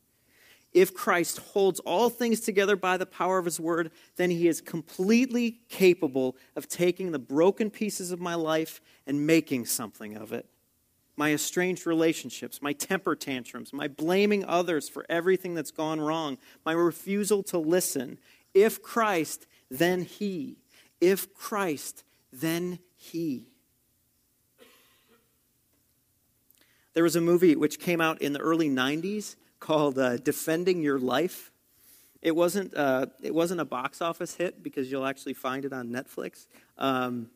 If 0.73 0.93
Christ 0.93 1.37
holds 1.37 1.79
all 1.81 2.09
things 2.09 2.39
together 2.39 2.75
by 2.75 2.97
the 2.97 3.05
power 3.05 3.37
of 3.37 3.45
his 3.45 3.59
word, 3.59 3.91
then 4.15 4.29
he 4.29 4.47
is 4.47 4.61
completely 4.61 5.59
capable 5.69 6.37
of 6.55 6.69
taking 6.69 7.11
the 7.11 7.19
broken 7.19 7.69
pieces 7.69 8.11
of 8.11 8.21
my 8.21 8.35
life 8.35 8.79
and 9.05 9.27
making 9.27 9.65
something 9.65 10.15
of 10.15 10.31
it. 10.31 10.45
My 11.17 11.33
estranged 11.33 11.85
relationships, 11.85 12.61
my 12.61 12.71
temper 12.71 13.15
tantrums, 13.15 13.73
my 13.73 13.87
blaming 13.87 14.45
others 14.45 14.87
for 14.87 15.05
everything 15.09 15.55
that's 15.55 15.71
gone 15.71 15.99
wrong, 15.99 16.37
my 16.65 16.71
refusal 16.71 17.43
to 17.43 17.57
listen. 17.57 18.17
If 18.53 18.81
Christ, 18.81 19.45
then 19.69 20.03
he 20.03 20.57
if 21.01 21.33
Christ, 21.33 22.03
then 22.31 22.79
He. 22.95 23.47
There 26.93 27.03
was 27.03 27.15
a 27.15 27.21
movie 27.21 27.55
which 27.55 27.79
came 27.79 27.99
out 27.99 28.21
in 28.21 28.33
the 28.33 28.39
early 28.39 28.69
90s 28.69 29.35
called 29.61 29.97
uh, 29.97 30.17
Defending 30.17 30.81
Your 30.81 30.99
Life. 30.99 31.51
It 32.21 32.35
wasn't, 32.35 32.75
uh, 32.75 33.05
it 33.21 33.33
wasn't 33.33 33.61
a 33.61 33.65
box 33.65 34.01
office 34.01 34.35
hit 34.35 34.61
because 34.61 34.91
you'll 34.91 35.05
actually 35.05 35.35
find 35.35 35.63
it 35.63 35.71
on 35.71 35.87
Netflix. 35.87 36.47
Um, 36.77 37.29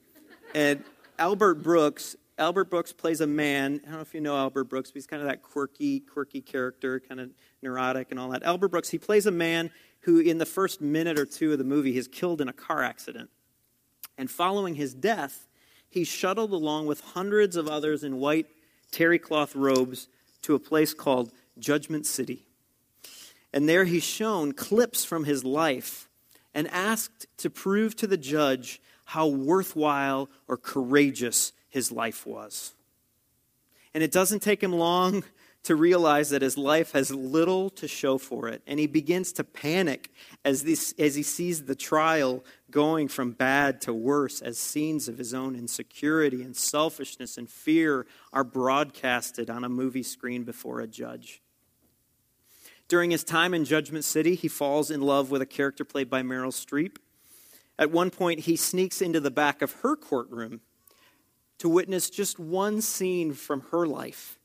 and 0.53 0.83
Albert 1.17 1.63
Brooks, 1.63 2.17
Albert 2.37 2.65
Brooks 2.65 2.91
plays 2.91 3.21
a 3.21 3.27
man. 3.27 3.79
I 3.83 3.85
don't 3.85 3.95
know 3.95 4.01
if 4.01 4.13
you 4.13 4.21
know 4.21 4.35
Albert 4.35 4.65
Brooks, 4.65 4.91
but 4.91 4.95
he's 4.95 5.07
kind 5.07 5.21
of 5.21 5.29
that 5.29 5.41
quirky, 5.41 6.01
quirky 6.01 6.41
character, 6.41 6.99
kind 6.99 7.21
of 7.21 7.31
neurotic 7.61 8.11
and 8.11 8.19
all 8.19 8.29
that. 8.29 8.43
Albert 8.43 8.69
Brooks, 8.69 8.89
he 8.89 8.97
plays 8.97 9.25
a 9.25 9.31
man 9.31 9.71
who, 10.01 10.19
in 10.19 10.37
the 10.37 10.45
first 10.45 10.81
minute 10.81 11.17
or 11.17 11.25
two 11.25 11.53
of 11.53 11.57
the 11.57 11.63
movie, 11.63 11.97
is 11.97 12.07
killed 12.07 12.41
in 12.41 12.49
a 12.49 12.53
car 12.53 12.83
accident. 12.83 13.29
And 14.17 14.29
following 14.29 14.75
his 14.75 14.93
death, 14.93 15.47
he's 15.89 16.07
shuttled 16.07 16.51
along 16.51 16.87
with 16.87 17.01
hundreds 17.01 17.55
of 17.55 17.67
others 17.67 18.03
in 18.03 18.17
white 18.17 18.47
terry 18.91 19.19
cloth 19.19 19.55
robes 19.55 20.07
to 20.43 20.53
a 20.53 20.59
place 20.59 20.93
called 20.93 21.31
Judgment 21.57 22.05
City. 22.05 22.45
And 23.53 23.69
there 23.69 23.85
he's 23.85 24.03
shown 24.03 24.51
clips 24.51 25.05
from 25.05 25.23
his 25.23 25.43
life 25.43 26.09
and 26.53 26.67
asked 26.69 27.27
to 27.37 27.49
prove 27.49 27.95
to 27.97 28.07
the 28.07 28.17
judge 28.17 28.81
how 29.05 29.27
worthwhile 29.27 30.29
or 30.47 30.57
courageous 30.57 31.53
his 31.69 31.91
life 31.91 32.25
was. 32.25 32.73
And 33.93 34.03
it 34.03 34.11
doesn't 34.11 34.41
take 34.41 34.61
him 34.61 34.73
long 34.73 35.23
to 35.63 35.75
realize 35.75 36.29
that 36.29 36.43
his 36.43 36.59
life 36.59 36.91
has 36.91 37.09
little 37.09 37.71
to 37.71 37.87
show 37.87 38.19
for 38.19 38.47
it. 38.47 38.61
And 38.67 38.79
he 38.79 38.85
begins 38.85 39.33
to 39.33 39.43
panic 39.43 40.11
as, 40.43 40.63
this, 40.63 40.93
as 40.99 41.15
he 41.15 41.23
sees 41.23 41.63
the 41.63 41.75
trial 41.75 42.43
going 42.69 43.07
from 43.07 43.31
bad 43.31 43.81
to 43.81 43.93
worse, 43.93 44.41
as 44.41 44.59
scenes 44.59 45.07
of 45.07 45.17
his 45.17 45.33
own 45.33 45.55
insecurity 45.55 46.43
and 46.43 46.55
selfishness 46.55 47.37
and 47.37 47.49
fear 47.49 48.05
are 48.31 48.43
broadcasted 48.43 49.49
on 49.49 49.63
a 49.63 49.69
movie 49.69 50.03
screen 50.03 50.43
before 50.43 50.81
a 50.81 50.87
judge. 50.87 51.41
During 52.87 53.11
his 53.11 53.23
time 53.23 53.53
in 53.53 53.65
Judgment 53.65 54.05
City, 54.05 54.35
he 54.35 54.47
falls 54.47 54.91
in 54.91 55.01
love 55.01 55.31
with 55.31 55.41
a 55.41 55.45
character 55.45 55.83
played 55.83 56.09
by 56.09 56.21
Meryl 56.21 56.53
Streep. 56.53 56.97
At 57.77 57.91
one 57.91 58.09
point, 58.09 58.41
he 58.41 58.55
sneaks 58.55 59.01
into 59.01 59.19
the 59.19 59.31
back 59.31 59.61
of 59.61 59.73
her 59.81 59.95
courtroom 59.95 60.61
to 61.57 61.69
witness 61.69 62.09
just 62.09 62.39
one 62.39 62.81
scene 62.81 63.33
from 63.33 63.61
her 63.71 63.87
life 63.87 64.37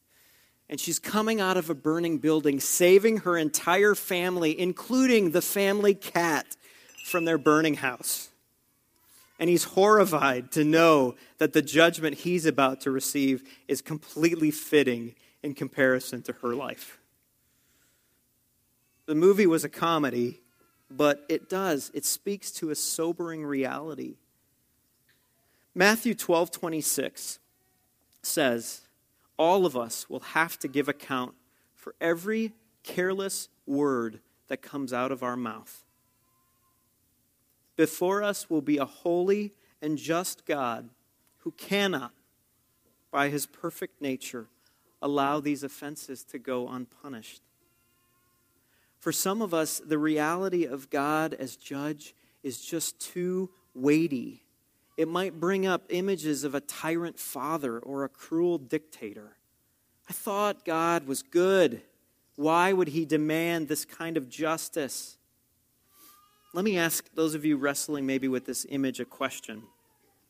and 0.70 0.78
she's 0.78 1.00
coming 1.00 1.40
out 1.40 1.56
of 1.56 1.68
a 1.68 1.74
burning 1.74 2.18
building, 2.18 2.60
saving 2.60 3.18
her 3.18 3.36
entire 3.36 3.96
family, 3.96 4.58
including 4.58 5.32
the 5.32 5.42
family 5.42 5.94
cat, 5.94 6.56
from 7.04 7.24
their 7.24 7.38
burning 7.38 7.74
house. 7.74 8.28
And 9.40 9.50
he's 9.50 9.64
horrified 9.64 10.52
to 10.52 10.62
know 10.62 11.16
that 11.38 11.54
the 11.54 11.60
judgment 11.60 12.18
he's 12.18 12.46
about 12.46 12.82
to 12.82 12.92
receive 12.92 13.42
is 13.66 13.82
completely 13.82 14.52
fitting 14.52 15.16
in 15.42 15.54
comparison 15.54 16.22
to 16.22 16.34
her 16.34 16.54
life. 16.54 16.99
The 19.10 19.16
movie 19.16 19.48
was 19.48 19.64
a 19.64 19.68
comedy, 19.68 20.40
but 20.88 21.24
it 21.28 21.48
does, 21.48 21.90
it 21.92 22.04
speaks 22.04 22.52
to 22.52 22.70
a 22.70 22.76
sobering 22.76 23.44
reality. 23.44 24.18
Matthew 25.74 26.14
12 26.14 26.52
26 26.52 27.40
says, 28.22 28.82
all 29.36 29.66
of 29.66 29.76
us 29.76 30.08
will 30.08 30.20
have 30.20 30.60
to 30.60 30.68
give 30.68 30.88
account 30.88 31.34
for 31.74 31.96
every 32.00 32.52
careless 32.84 33.48
word 33.66 34.20
that 34.46 34.62
comes 34.62 34.92
out 34.92 35.10
of 35.10 35.24
our 35.24 35.36
mouth. 35.36 35.82
Before 37.74 38.22
us 38.22 38.48
will 38.48 38.62
be 38.62 38.78
a 38.78 38.84
holy 38.84 39.54
and 39.82 39.98
just 39.98 40.46
God 40.46 40.88
who 41.38 41.50
cannot, 41.50 42.12
by 43.10 43.28
his 43.28 43.44
perfect 43.44 44.00
nature, 44.00 44.46
allow 45.02 45.40
these 45.40 45.64
offenses 45.64 46.22
to 46.22 46.38
go 46.38 46.68
unpunished. 46.68 47.42
For 49.00 49.12
some 49.12 49.42
of 49.42 49.52
us, 49.52 49.80
the 49.84 49.98
reality 49.98 50.64
of 50.64 50.90
God 50.90 51.34
as 51.34 51.56
judge 51.56 52.14
is 52.42 52.60
just 52.60 53.00
too 53.00 53.50
weighty 53.74 54.44
it 55.00 55.08
might 55.08 55.40
bring 55.40 55.66
up 55.66 55.84
images 55.88 56.44
of 56.44 56.54
a 56.54 56.60
tyrant 56.60 57.18
father 57.18 57.78
or 57.78 58.04
a 58.04 58.08
cruel 58.10 58.58
dictator. 58.58 59.34
I 60.10 60.12
thought 60.12 60.66
God 60.66 61.06
was 61.06 61.22
good. 61.22 61.80
Why 62.36 62.74
would 62.74 62.88
he 62.88 63.06
demand 63.06 63.66
this 63.66 63.86
kind 63.86 64.18
of 64.18 64.28
justice? 64.28 65.16
Let 66.52 66.66
me 66.66 66.76
ask 66.76 67.08
those 67.14 67.34
of 67.34 67.46
you 67.46 67.56
wrestling 67.56 68.04
maybe 68.04 68.28
with 68.28 68.44
this 68.44 68.66
image 68.68 69.00
a 69.00 69.06
question. 69.06 69.62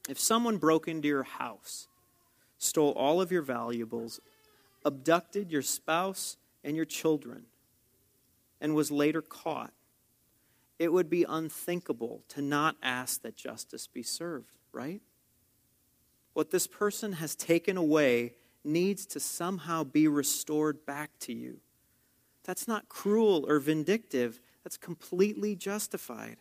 If 0.09 0.21
someone 0.21 0.57
broke 0.57 0.87
into 0.87 1.09
your 1.09 1.25
house, 1.25 1.89
stole 2.59 2.93
all 2.93 3.21
of 3.21 3.33
your 3.33 3.43
valuables, 3.43 4.21
abducted 4.85 5.51
your 5.51 5.63
spouse 5.63 6.37
and 6.63 6.77
your 6.77 6.85
children, 6.85 7.47
and 8.61 8.75
was 8.75 8.91
later 8.91 9.23
caught, 9.23 9.73
it 10.79 10.93
would 10.93 11.11
be 11.11 11.25
unthinkable 11.29 12.23
to 12.29 12.41
not 12.43 12.77
ask 12.83 13.23
that 13.23 13.37
justice 13.37 13.87
be 13.87 14.03
served 14.03 14.61
right? 14.73 15.01
What 16.33 16.51
this 16.51 16.67
person 16.67 17.15
has 17.15 17.35
taken 17.35 17.77
away 17.77 18.35
needs 18.65 19.07
to 19.07 19.21
somehow 19.21 19.85
be 19.85 20.07
restored 20.07 20.85
back 20.87 21.11
to 21.21 21.33
you. 21.33 21.61
That's 22.45 22.69
not 22.69 22.89
cruel 22.89 23.45
or 23.49 23.59
vindictive, 23.59 24.41
that's 24.63 24.77
completely 24.77 25.57
justified. 25.57 26.39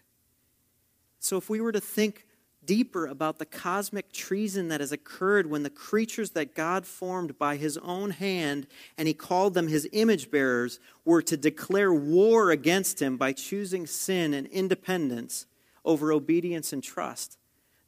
So, 1.19 1.37
if 1.37 1.49
we 1.49 1.59
were 1.59 1.71
to 1.71 1.81
think 1.81 2.25
deeper 2.69 3.07
about 3.07 3.39
the 3.39 3.47
cosmic 3.47 4.11
treason 4.11 4.67
that 4.67 4.79
has 4.79 4.91
occurred 4.91 5.49
when 5.49 5.63
the 5.63 5.71
creatures 5.71 6.29
that 6.29 6.53
God 6.53 6.85
formed 6.85 7.35
by 7.39 7.55
his 7.55 7.79
own 7.79 8.11
hand 8.11 8.67
and 8.95 9.07
he 9.07 9.13
called 9.15 9.55
them 9.55 9.67
his 9.67 9.89
image 9.91 10.29
bearers 10.29 10.79
were 11.03 11.23
to 11.23 11.35
declare 11.35 11.91
war 11.91 12.51
against 12.51 13.01
him 13.01 13.17
by 13.17 13.33
choosing 13.33 13.87
sin 13.87 14.35
and 14.35 14.45
independence 14.45 15.47
over 15.83 16.13
obedience 16.13 16.71
and 16.71 16.83
trust, 16.83 17.39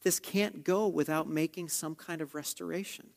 this 0.02 0.20
can't 0.20 0.64
go 0.64 0.88
without 0.88 1.30
making 1.30 1.70
some 1.70 1.94
kind 1.94 2.20
of 2.20 2.34
restoration, 2.34 3.12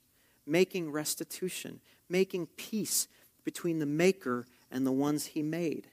making 0.47 0.93
restitution, 0.93 1.81
making 2.11 2.47
peace 2.59 3.09
between 3.43 3.79
the 3.79 3.87
Maker 3.87 4.45
and 4.71 4.87
the 4.87 4.93
ones 4.93 5.25
he 5.29 5.43
made. 5.43 5.89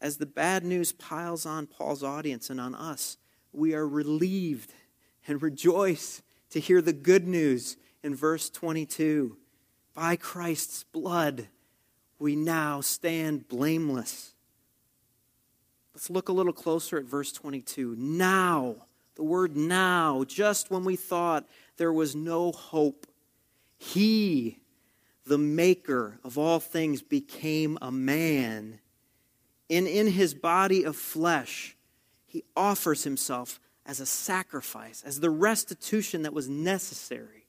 As 0.00 0.16
the 0.16 0.24
bad 0.24 0.64
news 0.64 0.92
piles 0.92 1.44
on 1.44 1.66
Paul's 1.66 2.02
audience 2.02 2.48
and 2.48 2.58
on 2.58 2.74
us, 2.74 3.18
we 3.56 3.74
are 3.74 3.88
relieved 3.88 4.72
and 5.26 5.42
rejoice 5.42 6.22
to 6.50 6.60
hear 6.60 6.82
the 6.82 6.92
good 6.92 7.26
news 7.26 7.76
in 8.02 8.14
verse 8.14 8.50
22. 8.50 9.36
By 9.94 10.16
Christ's 10.16 10.84
blood, 10.84 11.48
we 12.18 12.36
now 12.36 12.82
stand 12.82 13.48
blameless. 13.48 14.34
Let's 15.94 16.10
look 16.10 16.28
a 16.28 16.32
little 16.32 16.52
closer 16.52 16.98
at 16.98 17.04
verse 17.04 17.32
22. 17.32 17.96
Now, 17.96 18.76
the 19.14 19.22
word 19.22 19.56
now, 19.56 20.24
just 20.24 20.70
when 20.70 20.84
we 20.84 20.94
thought 20.94 21.48
there 21.78 21.92
was 21.92 22.14
no 22.14 22.52
hope, 22.52 23.06
He, 23.78 24.58
the 25.24 25.38
maker 25.38 26.20
of 26.22 26.36
all 26.36 26.60
things, 26.60 27.00
became 27.00 27.78
a 27.80 27.90
man. 27.90 28.80
And 29.70 29.86
in 29.86 30.08
His 30.08 30.34
body 30.34 30.84
of 30.84 30.94
flesh, 30.94 31.76
He 32.36 32.44
offers 32.54 33.04
Himself 33.04 33.58
as 33.86 33.98
a 33.98 34.04
sacrifice, 34.04 35.02
as 35.06 35.20
the 35.20 35.30
restitution 35.30 36.20
that 36.20 36.34
was 36.34 36.50
necessary 36.50 37.46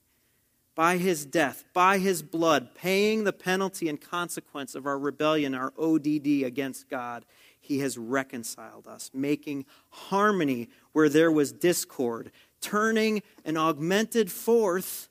by 0.75 0.95
His 0.95 1.25
death, 1.25 1.65
by 1.73 1.97
His 1.97 2.23
blood, 2.23 2.73
paying 2.73 3.25
the 3.25 3.33
penalty 3.33 3.89
and 3.89 3.99
consequence 3.99 4.75
of 4.75 4.85
our 4.85 4.97
rebellion, 4.97 5.53
our 5.53 5.73
ODD 5.77 6.43
against 6.45 6.87
God 6.87 7.25
he 7.59 7.79
has 7.79 7.97
reconciled 7.97 8.87
us, 8.87 9.11
making 9.13 9.65
harmony 9.89 10.69
where 10.93 11.09
there 11.09 11.33
was 11.33 11.51
discord, 11.51 12.31
turning 12.61 13.21
an 13.43 13.57
augmented 13.57 14.31
fourth 14.31 15.09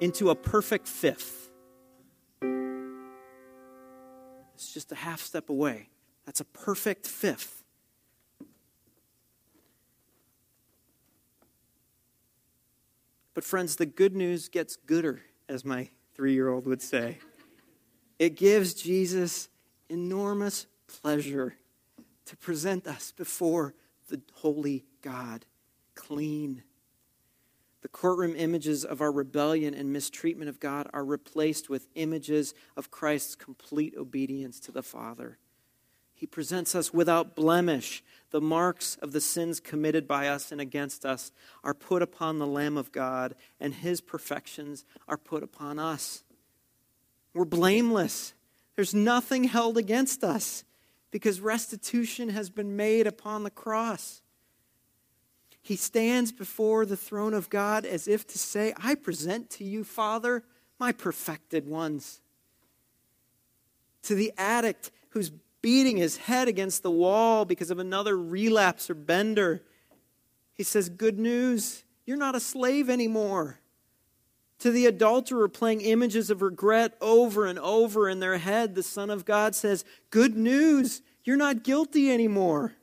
into 0.00 0.30
a 0.30 0.34
perfect 0.34 0.88
fifth. 0.88 1.48
It's 4.56 4.74
just 4.74 4.90
a 4.90 4.96
half 4.96 5.20
step 5.20 5.48
away. 5.48 5.90
That's 6.26 6.40
a 6.40 6.44
perfect 6.44 7.06
fifth. 7.06 7.62
But, 13.34 13.44
friends, 13.44 13.76
the 13.76 13.86
good 13.86 14.14
news 14.14 14.48
gets 14.48 14.76
gooder, 14.76 15.22
as 15.48 15.64
my 15.64 15.90
three 16.14 16.34
year 16.34 16.48
old 16.48 16.66
would 16.66 16.80
say. 16.80 17.18
It 18.18 18.36
gives 18.36 18.74
Jesus 18.74 19.48
enormous 19.88 20.66
pleasure 20.86 21.56
to 22.26 22.36
present 22.36 22.86
us 22.86 23.12
before 23.12 23.74
the 24.08 24.20
holy 24.34 24.84
God 25.02 25.44
clean. 25.94 26.62
The 27.82 27.88
courtroom 27.88 28.34
images 28.36 28.84
of 28.84 29.00
our 29.00 29.12
rebellion 29.12 29.74
and 29.74 29.92
mistreatment 29.92 30.48
of 30.48 30.60
God 30.60 30.88
are 30.94 31.04
replaced 31.04 31.68
with 31.68 31.88
images 31.96 32.54
of 32.76 32.90
Christ's 32.90 33.34
complete 33.34 33.94
obedience 33.96 34.58
to 34.60 34.72
the 34.72 34.82
Father. 34.82 35.38
He 36.14 36.26
presents 36.26 36.74
us 36.74 36.94
without 36.94 37.34
blemish. 37.34 38.02
The 38.30 38.40
marks 38.40 38.96
of 39.02 39.12
the 39.12 39.20
sins 39.20 39.60
committed 39.60 40.08
by 40.08 40.28
us 40.28 40.50
and 40.50 40.60
against 40.60 41.04
us 41.04 41.32
are 41.62 41.74
put 41.74 42.02
upon 42.02 42.38
the 42.38 42.46
Lamb 42.46 42.76
of 42.76 42.92
God, 42.92 43.34
and 43.60 43.74
his 43.74 44.00
perfections 44.00 44.84
are 45.06 45.18
put 45.18 45.42
upon 45.42 45.78
us. 45.78 46.24
We're 47.34 47.44
blameless 47.44 48.34
there's 48.76 48.94
nothing 48.94 49.44
held 49.44 49.78
against 49.78 50.24
us 50.24 50.64
because 51.10 51.40
restitution 51.40 52.30
has 52.30 52.50
been 52.50 52.76
made 52.76 53.06
upon 53.06 53.44
the 53.44 53.50
cross. 53.50 54.20
He 55.62 55.76
stands 55.76 56.32
before 56.32 56.84
the 56.84 56.96
throne 56.96 57.34
of 57.34 57.48
God 57.48 57.84
as 57.84 58.08
if 58.08 58.26
to 58.28 58.38
say, 58.38 58.74
I 58.76 58.96
present 58.96 59.48
to 59.50 59.64
you, 59.64 59.84
Father, 59.84 60.42
my 60.78 60.92
perfected 60.92 61.66
ones. 61.66 62.20
To 64.02 64.14
the 64.14 64.32
addict 64.36 64.90
who's 65.10 65.30
beating 65.64 65.96
his 65.96 66.18
head 66.18 66.46
against 66.46 66.82
the 66.82 66.90
wall 66.90 67.46
because 67.46 67.70
of 67.70 67.78
another 67.78 68.18
relapse 68.18 68.90
or 68.90 68.94
bender, 68.94 69.62
He 70.52 70.62
says, 70.62 70.90
Good 70.90 71.18
news, 71.18 71.84
you're 72.04 72.18
not 72.18 72.34
a 72.34 72.40
slave 72.40 72.90
anymore. 72.90 73.60
To 74.58 74.70
the 74.70 74.84
adulterer 74.84 75.48
playing 75.48 75.80
images 75.80 76.28
of 76.28 76.42
regret 76.42 76.98
over 77.00 77.46
and 77.46 77.58
over 77.58 78.10
in 78.10 78.20
their 78.20 78.36
head, 78.36 78.74
the 78.74 78.82
Son 78.82 79.08
of 79.08 79.24
God 79.24 79.54
says, 79.54 79.86
Good 80.10 80.36
news, 80.36 81.00
you're 81.24 81.38
not 81.38 81.64
guilty 81.64 82.12
anymore. 82.12 82.74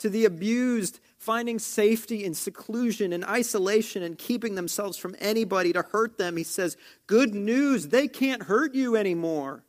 To 0.00 0.10
the 0.10 0.26
abused, 0.26 1.00
finding 1.16 1.58
safety 1.58 2.22
in 2.22 2.34
seclusion 2.34 3.14
and 3.14 3.24
isolation 3.24 4.02
and 4.02 4.18
keeping 4.18 4.56
themselves 4.56 4.98
from 4.98 5.16
anybody 5.20 5.72
to 5.72 5.80
hurt 5.80 6.18
them, 6.18 6.36
he 6.36 6.44
says, 6.44 6.76
Good 7.06 7.34
news, 7.34 7.88
they 7.88 8.08
can't 8.08 8.42
hurt 8.42 8.74
you 8.74 8.94
anymore. 8.94 9.64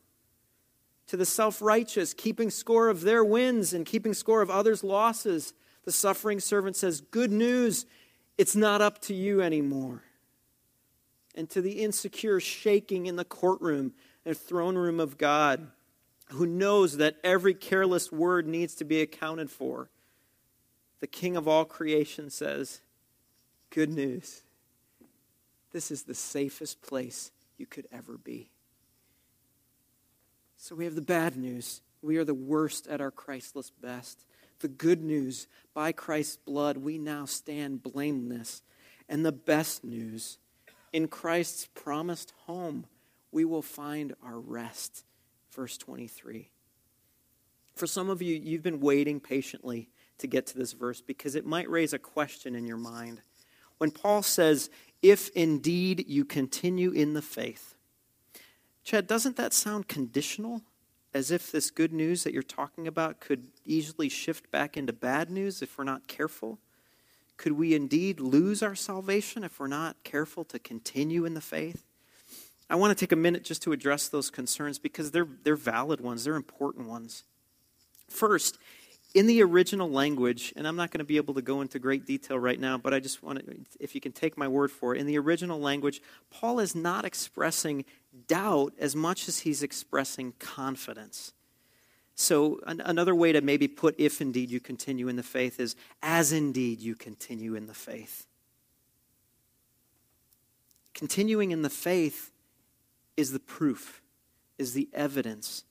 To 1.07 1.17
the 1.17 1.25
self 1.25 1.61
righteous, 1.61 2.13
keeping 2.13 2.49
score 2.49 2.89
of 2.89 3.01
their 3.01 3.23
wins 3.23 3.73
and 3.73 3.85
keeping 3.85 4.13
score 4.13 4.41
of 4.41 4.49
others' 4.49 4.83
losses, 4.83 5.53
the 5.83 5.91
suffering 5.91 6.39
servant 6.39 6.75
says, 6.75 7.01
Good 7.01 7.31
news, 7.31 7.85
it's 8.37 8.55
not 8.55 8.81
up 8.81 8.99
to 9.03 9.13
you 9.13 9.41
anymore. 9.41 10.03
And 11.35 11.49
to 11.51 11.61
the 11.61 11.83
insecure, 11.83 12.39
shaking 12.39 13.05
in 13.05 13.17
the 13.17 13.25
courtroom 13.25 13.93
and 14.25 14.35
throne 14.35 14.75
room 14.77 14.99
of 14.99 15.17
God, 15.17 15.67
who 16.29 16.47
knows 16.47 16.97
that 16.97 17.17
every 17.23 17.53
careless 17.53 18.11
word 18.11 18.47
needs 18.47 18.73
to 18.75 18.85
be 18.85 19.01
accounted 19.01 19.51
for, 19.51 19.89
the 21.01 21.07
King 21.07 21.37
of 21.37 21.47
all 21.47 21.65
creation 21.65 22.29
says, 22.29 22.81
Good 23.69 23.91
news. 23.91 24.41
This 25.71 25.91
is 25.91 26.03
the 26.03 26.15
safest 26.15 26.81
place 26.81 27.31
you 27.57 27.65
could 27.65 27.85
ever 27.91 28.17
be. 28.17 28.49
So 30.65 30.73
we 30.73 30.85
have 30.85 30.95
the 30.95 31.01
bad 31.01 31.37
news. 31.37 31.83
We 32.01 32.17
are 32.17 32.23
the 32.23 32.33
worst 32.33 32.87
at 32.87 32.99
our 32.99 33.11
Christless 33.11 33.69
best. 33.69 34.25
The 34.61 34.67
good 34.67 35.03
news, 35.03 35.45
by 35.75 35.91
Christ's 35.91 36.37
blood, 36.37 36.77
we 36.77 36.97
now 36.97 37.25
stand 37.25 37.83
blameless. 37.83 38.63
And 39.07 39.23
the 39.23 39.31
best 39.31 39.83
news, 39.83 40.39
in 40.91 41.07
Christ's 41.07 41.67
promised 41.75 42.33
home, 42.47 42.87
we 43.31 43.45
will 43.45 43.61
find 43.61 44.15
our 44.23 44.39
rest. 44.39 45.05
Verse 45.51 45.77
23. 45.77 46.49
For 47.75 47.85
some 47.85 48.09
of 48.09 48.23
you, 48.23 48.33
you've 48.33 48.63
been 48.63 48.79
waiting 48.79 49.19
patiently 49.19 49.91
to 50.17 50.25
get 50.25 50.47
to 50.47 50.57
this 50.57 50.73
verse 50.73 50.99
because 50.99 51.35
it 51.35 51.45
might 51.45 51.69
raise 51.69 51.93
a 51.93 51.99
question 51.99 52.55
in 52.55 52.65
your 52.65 52.77
mind. 52.77 53.21
When 53.77 53.91
Paul 53.91 54.23
says, 54.23 54.71
If 55.03 55.29
indeed 55.35 56.05
you 56.07 56.25
continue 56.25 56.89
in 56.89 57.13
the 57.13 57.21
faith, 57.21 57.74
Chad, 58.85 59.07
doesn't 59.07 59.35
that 59.35 59.51
sound 59.51 59.87
conditional? 59.87 60.61
As 61.13 61.31
if 61.31 61.51
this 61.51 61.71
good 61.71 61.91
news 61.91 62.23
that 62.23 62.33
you're 62.33 62.43
talking 62.43 62.87
about 62.87 63.19
could 63.19 63.47
easily 63.65 64.09
shift 64.09 64.51
back 64.51 64.77
into 64.77 64.93
bad 64.93 65.31
news 65.31 65.61
if 65.61 65.77
we're 65.77 65.83
not 65.83 66.07
careful? 66.07 66.59
Could 67.37 67.53
we 67.53 67.73
indeed 67.73 68.19
lose 68.19 68.61
our 68.61 68.75
salvation 68.75 69.43
if 69.43 69.59
we're 69.59 69.67
not 69.67 69.95
careful 70.03 70.43
to 70.45 70.59
continue 70.59 71.25
in 71.25 71.33
the 71.33 71.41
faith? 71.41 71.83
I 72.69 72.75
want 72.75 72.95
to 72.95 73.01
take 73.01 73.11
a 73.11 73.17
minute 73.17 73.43
just 73.43 73.63
to 73.63 73.71
address 73.71 74.07
those 74.07 74.29
concerns 74.29 74.77
because 74.77 75.11
they're, 75.11 75.27
they're 75.43 75.55
valid 75.55 76.01
ones, 76.01 76.23
they're 76.23 76.35
important 76.35 76.87
ones. 76.87 77.23
First, 78.09 78.57
in 79.15 79.27
the 79.27 79.41
original 79.41 79.89
language, 79.89 80.51
and 80.57 80.67
I'm 80.67 80.75
not 80.75 80.91
going 80.91 80.99
to 80.99 81.05
be 81.05 81.15
able 81.15 81.33
to 81.35 81.41
go 81.41 81.61
into 81.61 81.79
great 81.79 82.05
detail 82.05 82.37
right 82.37 82.59
now, 82.59 82.77
but 82.77 82.93
I 82.93 82.99
just 82.99 83.23
want 83.23 83.39
to, 83.39 83.55
if 83.79 83.95
you 83.95 84.01
can 84.01 84.11
take 84.11 84.37
my 84.37 84.49
word 84.49 84.71
for 84.71 84.93
it, 84.93 84.99
in 84.99 85.07
the 85.07 85.17
original 85.17 85.57
language, 85.57 86.01
Paul 86.29 86.59
is 86.59 86.75
not 86.75 87.05
expressing 87.05 87.85
doubt 88.27 88.73
as 88.77 88.93
much 88.93 89.29
as 89.29 89.39
he's 89.39 89.63
expressing 89.63 90.33
confidence. 90.37 91.31
So, 92.13 92.59
an, 92.67 92.81
another 92.83 93.15
way 93.15 93.31
to 93.31 93.39
maybe 93.39 93.69
put 93.69 93.95
if 93.97 94.19
indeed 94.19 94.51
you 94.51 94.59
continue 94.59 95.07
in 95.07 95.15
the 95.15 95.23
faith 95.23 95.61
is 95.61 95.77
as 96.03 96.33
indeed 96.33 96.81
you 96.81 96.93
continue 96.93 97.55
in 97.55 97.67
the 97.67 97.73
faith. 97.73 98.27
Continuing 100.93 101.51
in 101.51 101.61
the 101.61 101.69
faith 101.69 102.31
is 103.15 103.31
the 103.31 103.39
proof, 103.39 104.01
is 104.57 104.73
the 104.73 104.89
evidence 104.91 105.63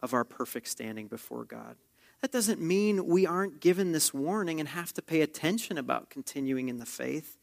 of 0.00 0.14
our 0.14 0.24
perfect 0.24 0.68
standing 0.68 1.06
before 1.06 1.44
God. 1.44 1.76
That 2.20 2.32
doesn't 2.32 2.60
mean 2.60 3.06
we 3.06 3.26
aren't 3.26 3.60
given 3.60 3.92
this 3.92 4.12
warning 4.12 4.58
and 4.58 4.68
have 4.70 4.92
to 4.94 5.02
pay 5.02 5.20
attention 5.20 5.78
about 5.78 6.10
continuing 6.10 6.68
in 6.68 6.78
the 6.78 6.86
faith. 6.86 7.38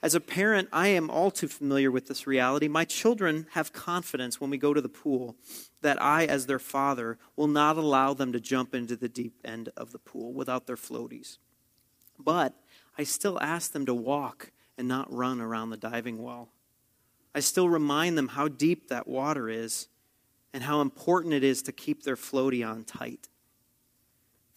As 0.00 0.14
a 0.14 0.20
parent, 0.20 0.68
I 0.72 0.88
am 0.88 1.10
all 1.10 1.30
too 1.30 1.48
familiar 1.48 1.90
with 1.90 2.06
this 2.06 2.26
reality. 2.26 2.68
My 2.68 2.84
children 2.84 3.46
have 3.52 3.72
confidence 3.72 4.40
when 4.40 4.50
we 4.50 4.58
go 4.58 4.72
to 4.72 4.80
the 4.80 4.88
pool 4.88 5.36
that 5.82 6.00
I, 6.00 6.24
as 6.26 6.46
their 6.46 6.60
father, 6.60 7.18
will 7.36 7.48
not 7.48 7.76
allow 7.76 8.14
them 8.14 8.32
to 8.32 8.40
jump 8.40 8.74
into 8.74 8.96
the 8.96 9.08
deep 9.08 9.40
end 9.44 9.70
of 9.76 9.90
the 9.90 9.98
pool 9.98 10.32
without 10.32 10.66
their 10.66 10.76
floaties. 10.76 11.38
But 12.18 12.54
I 12.96 13.04
still 13.04 13.40
ask 13.40 13.72
them 13.72 13.86
to 13.86 13.94
walk 13.94 14.52
and 14.76 14.86
not 14.86 15.12
run 15.12 15.40
around 15.40 15.70
the 15.70 15.76
diving 15.76 16.22
well. 16.22 16.50
I 17.34 17.40
still 17.40 17.68
remind 17.68 18.16
them 18.16 18.28
how 18.28 18.48
deep 18.48 18.88
that 18.88 19.08
water 19.08 19.48
is 19.48 19.88
and 20.52 20.62
how 20.62 20.80
important 20.80 21.34
it 21.34 21.42
is 21.42 21.62
to 21.62 21.72
keep 21.72 22.04
their 22.04 22.16
floaty 22.16 22.68
on 22.68 22.84
tight. 22.84 23.28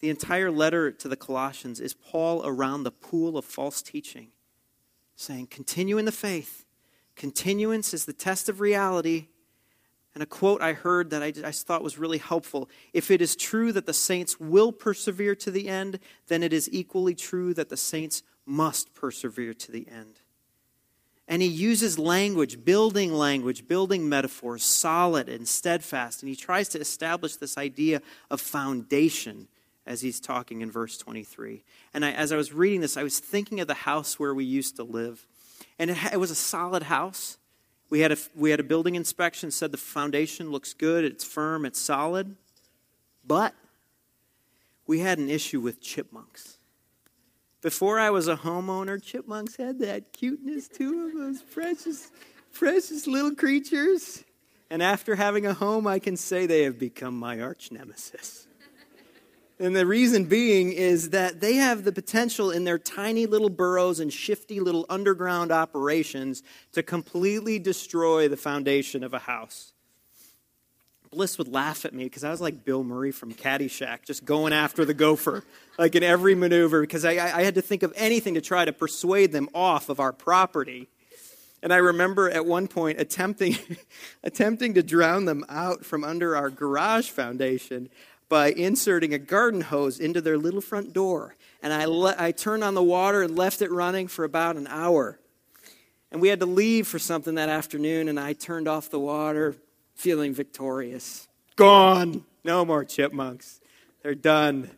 The 0.02 0.10
entire 0.10 0.50
letter 0.50 0.90
to 0.90 1.06
the 1.06 1.16
Colossians 1.16 1.78
is 1.78 1.94
Paul 1.94 2.42
around 2.44 2.82
the 2.82 2.90
pool 2.90 3.38
of 3.38 3.44
false 3.44 3.80
teaching, 3.80 4.32
saying, 5.14 5.46
Continue 5.46 5.96
in 5.96 6.06
the 6.06 6.12
faith. 6.12 6.64
Continuance 7.14 7.94
is 7.94 8.04
the 8.04 8.12
test 8.12 8.48
of 8.48 8.58
reality. 8.58 9.28
And 10.12 10.20
a 10.20 10.26
quote 10.26 10.60
I 10.60 10.72
heard 10.72 11.10
that 11.10 11.22
I, 11.22 11.32
I 11.46 11.52
thought 11.52 11.84
was 11.84 11.98
really 11.98 12.18
helpful 12.18 12.68
If 12.92 13.12
it 13.12 13.22
is 13.22 13.36
true 13.36 13.70
that 13.72 13.86
the 13.86 13.94
saints 13.94 14.40
will 14.40 14.72
persevere 14.72 15.36
to 15.36 15.52
the 15.52 15.68
end, 15.68 16.00
then 16.26 16.42
it 16.42 16.52
is 16.52 16.68
equally 16.72 17.14
true 17.14 17.54
that 17.54 17.68
the 17.68 17.76
saints 17.76 18.24
must 18.44 18.94
persevere 18.94 19.54
to 19.54 19.70
the 19.70 19.86
end. 19.88 20.18
And 21.28 21.42
he 21.42 21.48
uses 21.48 21.96
language, 21.96 22.64
building 22.64 23.12
language, 23.12 23.68
building 23.68 24.08
metaphors, 24.08 24.64
solid 24.64 25.28
and 25.28 25.46
steadfast. 25.46 26.22
And 26.22 26.28
he 26.28 26.34
tries 26.34 26.68
to 26.70 26.80
establish 26.80 27.36
this 27.36 27.56
idea 27.56 28.02
of 28.28 28.40
foundation 28.40 29.46
as 29.86 30.00
he's 30.00 30.20
talking 30.20 30.60
in 30.60 30.70
verse 30.70 30.96
23. 30.96 31.64
And 31.92 32.04
I, 32.04 32.12
as 32.12 32.32
I 32.32 32.36
was 32.36 32.52
reading 32.52 32.80
this, 32.80 32.96
I 32.96 33.02
was 33.02 33.18
thinking 33.18 33.60
of 33.60 33.66
the 33.66 33.74
house 33.74 34.18
where 34.18 34.34
we 34.34 34.44
used 34.44 34.76
to 34.76 34.84
live. 34.84 35.26
And 35.78 35.90
it, 35.90 35.98
it 36.12 36.20
was 36.20 36.30
a 36.30 36.36
solid 36.36 36.84
house. 36.84 37.38
We 37.90 38.00
had, 38.00 38.12
a, 38.12 38.16
we 38.34 38.50
had 38.50 38.60
a 38.60 38.64
building 38.64 38.94
inspection, 38.94 39.50
said 39.50 39.72
the 39.72 39.76
foundation 39.76 40.50
looks 40.50 40.72
good, 40.72 41.04
it's 41.04 41.24
firm, 41.24 41.66
it's 41.66 41.80
solid. 41.80 42.36
But 43.26 43.54
we 44.86 45.00
had 45.00 45.18
an 45.18 45.28
issue 45.28 45.60
with 45.60 45.80
chipmunks. 45.80 46.58
Before 47.60 48.00
I 48.00 48.10
was 48.10 48.28
a 48.28 48.36
homeowner, 48.36 49.00
chipmunks 49.02 49.56
had 49.56 49.78
that 49.80 50.12
cuteness 50.12 50.68
to 50.68 50.90
them, 50.90 51.18
those 51.18 51.42
precious, 51.42 52.10
precious 52.52 53.06
little 53.06 53.34
creatures. 53.34 54.24
And 54.70 54.82
after 54.82 55.14
having 55.14 55.46
a 55.46 55.54
home, 55.54 55.86
I 55.86 55.98
can 55.98 56.16
say 56.16 56.46
they 56.46 56.62
have 56.62 56.78
become 56.78 57.16
my 57.16 57.40
arch 57.40 57.70
nemesis. 57.70 58.48
And 59.62 59.76
the 59.76 59.86
reason 59.86 60.24
being 60.24 60.72
is 60.72 61.10
that 61.10 61.40
they 61.40 61.54
have 61.54 61.84
the 61.84 61.92
potential 61.92 62.50
in 62.50 62.64
their 62.64 62.80
tiny 62.80 63.26
little 63.26 63.48
burrows 63.48 64.00
and 64.00 64.12
shifty 64.12 64.58
little 64.58 64.84
underground 64.88 65.52
operations 65.52 66.42
to 66.72 66.82
completely 66.82 67.60
destroy 67.60 68.26
the 68.26 68.36
foundation 68.36 69.04
of 69.04 69.14
a 69.14 69.20
house. 69.20 69.72
Bliss 71.12 71.38
would 71.38 71.46
laugh 71.46 71.84
at 71.84 71.94
me 71.94 72.02
because 72.04 72.24
I 72.24 72.30
was 72.32 72.40
like 72.40 72.64
Bill 72.64 72.82
Murray 72.82 73.12
from 73.12 73.32
Caddyshack, 73.34 74.04
just 74.04 74.24
going 74.24 74.52
after 74.52 74.84
the 74.84 74.94
gopher, 74.94 75.44
like 75.78 75.94
in 75.94 76.02
every 76.02 76.34
maneuver, 76.34 76.80
because 76.80 77.04
I, 77.04 77.12
I 77.12 77.44
had 77.44 77.54
to 77.54 77.62
think 77.62 77.84
of 77.84 77.92
anything 77.94 78.34
to 78.34 78.40
try 78.40 78.64
to 78.64 78.72
persuade 78.72 79.30
them 79.30 79.48
off 79.54 79.88
of 79.88 80.00
our 80.00 80.12
property. 80.12 80.88
And 81.62 81.72
I 81.72 81.76
remember 81.76 82.28
at 82.28 82.44
one 82.44 82.66
point 82.66 83.00
attempting, 83.00 83.56
attempting 84.24 84.74
to 84.74 84.82
drown 84.82 85.26
them 85.26 85.44
out 85.48 85.84
from 85.84 86.02
under 86.02 86.34
our 86.34 86.50
garage 86.50 87.10
foundation 87.10 87.90
by 88.32 88.50
inserting 88.50 89.12
a 89.12 89.18
garden 89.18 89.60
hose 89.60 90.00
into 90.00 90.18
their 90.22 90.38
little 90.38 90.62
front 90.62 90.94
door. 90.94 91.36
And 91.62 91.70
I, 91.70 91.84
le- 91.84 92.14
I 92.16 92.32
turned 92.32 92.64
on 92.64 92.72
the 92.72 92.82
water 92.82 93.20
and 93.22 93.36
left 93.36 93.60
it 93.60 93.70
running 93.70 94.08
for 94.08 94.24
about 94.24 94.56
an 94.56 94.66
hour. 94.68 95.20
And 96.10 96.18
we 96.18 96.28
had 96.28 96.40
to 96.40 96.46
leave 96.46 96.88
for 96.88 96.98
something 96.98 97.34
that 97.34 97.50
afternoon, 97.50 98.08
and 98.08 98.18
I 98.18 98.32
turned 98.32 98.68
off 98.68 98.88
the 98.88 98.98
water 98.98 99.56
feeling 99.94 100.32
victorious. 100.32 101.28
Gone! 101.56 102.24
No 102.42 102.64
more 102.64 102.86
chipmunks. 102.86 103.60
They're 104.02 104.14
done. 104.14 104.70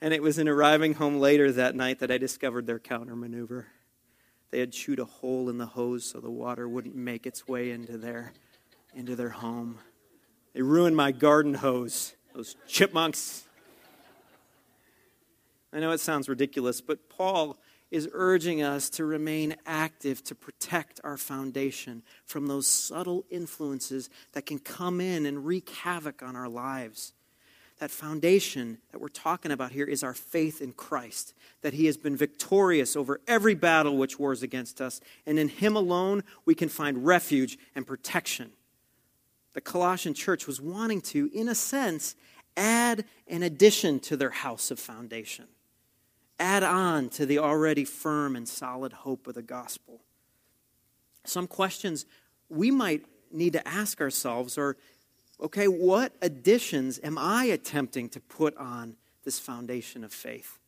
And 0.00 0.14
it 0.14 0.22
was 0.22 0.38
in 0.38 0.48
arriving 0.48 0.94
home 0.94 1.18
later 1.20 1.52
that 1.52 1.74
night 1.74 1.98
that 1.98 2.10
I 2.10 2.16
discovered 2.16 2.66
their 2.66 2.78
counter 2.78 3.14
maneuver. 3.14 3.66
They 4.52 4.60
had 4.60 4.72
chewed 4.72 5.00
a 5.00 5.04
hole 5.04 5.50
in 5.50 5.58
the 5.58 5.66
hose 5.66 6.06
so 6.06 6.18
the 6.18 6.30
water 6.30 6.66
wouldn't 6.66 6.96
make 6.96 7.26
its 7.26 7.46
way 7.46 7.72
into 7.72 7.98
their, 7.98 8.32
into 8.94 9.16
their 9.16 9.28
home. 9.28 9.80
They 10.54 10.62
ruined 10.62 10.96
my 10.96 11.12
garden 11.12 11.52
hose. 11.52 12.14
Those 12.34 12.56
chipmunks. 12.66 13.44
I 15.72 15.80
know 15.80 15.90
it 15.92 16.00
sounds 16.00 16.28
ridiculous, 16.28 16.80
but 16.80 17.08
Paul 17.08 17.56
is 17.90 18.08
urging 18.12 18.62
us 18.62 18.88
to 18.90 19.04
remain 19.04 19.56
active 19.66 20.22
to 20.22 20.34
protect 20.34 21.00
our 21.02 21.16
foundation 21.16 22.02
from 22.24 22.46
those 22.46 22.66
subtle 22.66 23.24
influences 23.30 24.08
that 24.32 24.46
can 24.46 24.60
come 24.60 25.00
in 25.00 25.26
and 25.26 25.44
wreak 25.44 25.68
havoc 25.70 26.22
on 26.22 26.36
our 26.36 26.48
lives. 26.48 27.12
that 27.80 27.90
foundation 27.90 28.76
that 28.92 29.00
we're 29.00 29.08
talking 29.08 29.50
about 29.50 29.72
here 29.72 29.86
is 29.86 30.04
our 30.04 30.12
faith 30.12 30.60
in 30.60 30.70
Christ, 30.72 31.34
that 31.62 31.72
He 31.72 31.86
has 31.86 31.96
been 31.96 32.14
victorious 32.14 32.94
over 32.94 33.20
every 33.26 33.54
battle 33.54 33.96
which 33.96 34.18
wars 34.18 34.42
against 34.42 34.80
us, 34.82 35.00
and 35.26 35.38
in 35.38 35.48
Him 35.48 35.74
alone 35.74 36.22
we 36.44 36.54
can 36.54 36.68
find 36.68 37.06
refuge 37.06 37.58
and 37.74 37.86
protection. 37.86 38.52
The 39.52 39.60
Colossian 39.60 40.14
church 40.14 40.46
was 40.46 40.60
wanting 40.60 41.00
to, 41.02 41.30
in 41.34 41.48
a 41.48 41.54
sense, 41.54 42.14
add 42.56 43.04
an 43.26 43.42
addition 43.42 43.98
to 44.00 44.16
their 44.16 44.30
house 44.30 44.70
of 44.70 44.78
foundation, 44.78 45.46
add 46.38 46.62
on 46.62 47.08
to 47.10 47.26
the 47.26 47.38
already 47.38 47.84
firm 47.84 48.36
and 48.36 48.48
solid 48.48 48.92
hope 48.92 49.26
of 49.26 49.34
the 49.34 49.42
gospel. 49.42 50.02
Some 51.24 51.46
questions 51.46 52.06
we 52.48 52.70
might 52.70 53.04
need 53.32 53.52
to 53.54 53.66
ask 53.66 54.00
ourselves 54.00 54.56
are 54.56 54.76
okay, 55.40 55.66
what 55.66 56.12
additions 56.20 57.00
am 57.02 57.16
I 57.18 57.44
attempting 57.44 58.08
to 58.10 58.20
put 58.20 58.56
on 58.56 58.96
this 59.24 59.38
foundation 59.38 60.04
of 60.04 60.12
faith? 60.12 60.59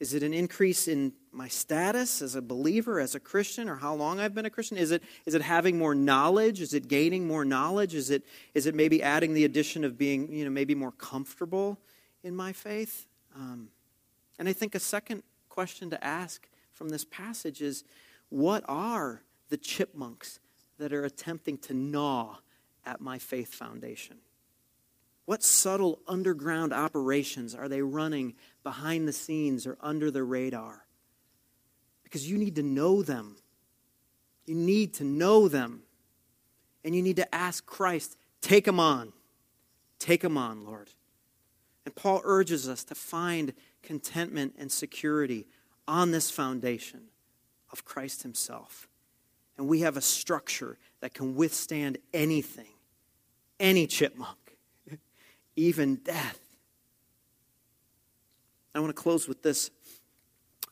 Is 0.00 0.14
it 0.14 0.22
an 0.22 0.32
increase 0.32 0.88
in 0.88 1.12
my 1.30 1.46
status 1.46 2.22
as 2.22 2.34
a 2.34 2.40
believer, 2.40 2.98
as 2.98 3.14
a 3.14 3.20
Christian, 3.20 3.68
or 3.68 3.76
how 3.76 3.94
long 3.94 4.18
I've 4.18 4.34
been 4.34 4.46
a 4.46 4.50
Christian? 4.50 4.78
Is 4.78 4.90
it, 4.90 5.02
is 5.26 5.34
it 5.34 5.42
having 5.42 5.76
more 5.76 5.94
knowledge? 5.94 6.62
Is 6.62 6.72
it 6.72 6.88
gaining 6.88 7.26
more 7.26 7.44
knowledge? 7.44 7.94
Is 7.94 8.08
it, 8.08 8.24
is 8.54 8.64
it 8.64 8.74
maybe 8.74 9.02
adding 9.02 9.34
the 9.34 9.44
addition 9.44 9.84
of 9.84 9.98
being, 9.98 10.32
you 10.32 10.44
know, 10.44 10.50
maybe 10.50 10.74
more 10.74 10.92
comfortable 10.92 11.78
in 12.24 12.34
my 12.34 12.54
faith? 12.54 13.06
Um, 13.36 13.68
and 14.38 14.48
I 14.48 14.54
think 14.54 14.74
a 14.74 14.80
second 14.80 15.22
question 15.50 15.90
to 15.90 16.02
ask 16.02 16.48
from 16.72 16.88
this 16.88 17.04
passage 17.04 17.60
is 17.60 17.84
what 18.30 18.64
are 18.66 19.22
the 19.50 19.58
chipmunks 19.58 20.40
that 20.78 20.94
are 20.94 21.04
attempting 21.04 21.58
to 21.58 21.74
gnaw 21.74 22.38
at 22.86 23.02
my 23.02 23.18
faith 23.18 23.52
foundation? 23.52 24.16
What 25.30 25.44
subtle 25.44 26.00
underground 26.08 26.72
operations 26.72 27.54
are 27.54 27.68
they 27.68 27.82
running 27.82 28.34
behind 28.64 29.06
the 29.06 29.12
scenes 29.12 29.64
or 29.64 29.78
under 29.80 30.10
the 30.10 30.24
radar? 30.24 30.86
Because 32.02 32.28
you 32.28 32.36
need 32.36 32.56
to 32.56 32.64
know 32.64 33.04
them. 33.04 33.36
You 34.44 34.56
need 34.56 34.92
to 34.94 35.04
know 35.04 35.46
them. 35.46 35.82
And 36.84 36.96
you 36.96 37.00
need 37.00 37.14
to 37.14 37.32
ask 37.32 37.64
Christ, 37.64 38.16
take 38.40 38.64
them 38.64 38.80
on. 38.80 39.12
Take 40.00 40.22
them 40.22 40.36
on, 40.36 40.64
Lord. 40.64 40.90
And 41.84 41.94
Paul 41.94 42.22
urges 42.24 42.68
us 42.68 42.82
to 42.82 42.96
find 42.96 43.52
contentment 43.84 44.56
and 44.58 44.72
security 44.72 45.46
on 45.86 46.10
this 46.10 46.28
foundation 46.28 47.02
of 47.70 47.84
Christ 47.84 48.24
Himself. 48.24 48.88
And 49.56 49.68
we 49.68 49.82
have 49.82 49.96
a 49.96 50.00
structure 50.00 50.76
that 50.98 51.14
can 51.14 51.36
withstand 51.36 51.98
anything, 52.12 52.72
any 53.60 53.86
chipmunk, 53.86 54.39
even 55.60 55.96
death. 55.96 56.38
I 58.74 58.80
want 58.80 58.94
to 58.94 59.02
close 59.02 59.28
with 59.28 59.42
this. 59.42 59.70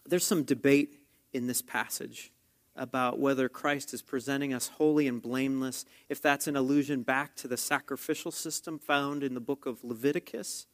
There's 0.06 0.24
some 0.24 0.44
debate 0.44 0.94
in 1.32 1.46
this 1.46 1.60
passage 1.60 2.32
about 2.74 3.18
whether 3.18 3.48
Christ 3.48 3.92
is 3.92 4.02
presenting 4.02 4.54
us 4.54 4.68
holy 4.68 5.08
and 5.08 5.20
blameless, 5.20 5.84
if 6.08 6.22
that's 6.22 6.46
an 6.46 6.56
allusion 6.56 7.02
back 7.02 7.34
to 7.36 7.48
the 7.48 7.56
sacrificial 7.56 8.30
system 8.30 8.78
found 8.78 9.22
in 9.22 9.34
the 9.34 9.40
book 9.40 9.66
of 9.66 9.82
Leviticus, 9.82 10.66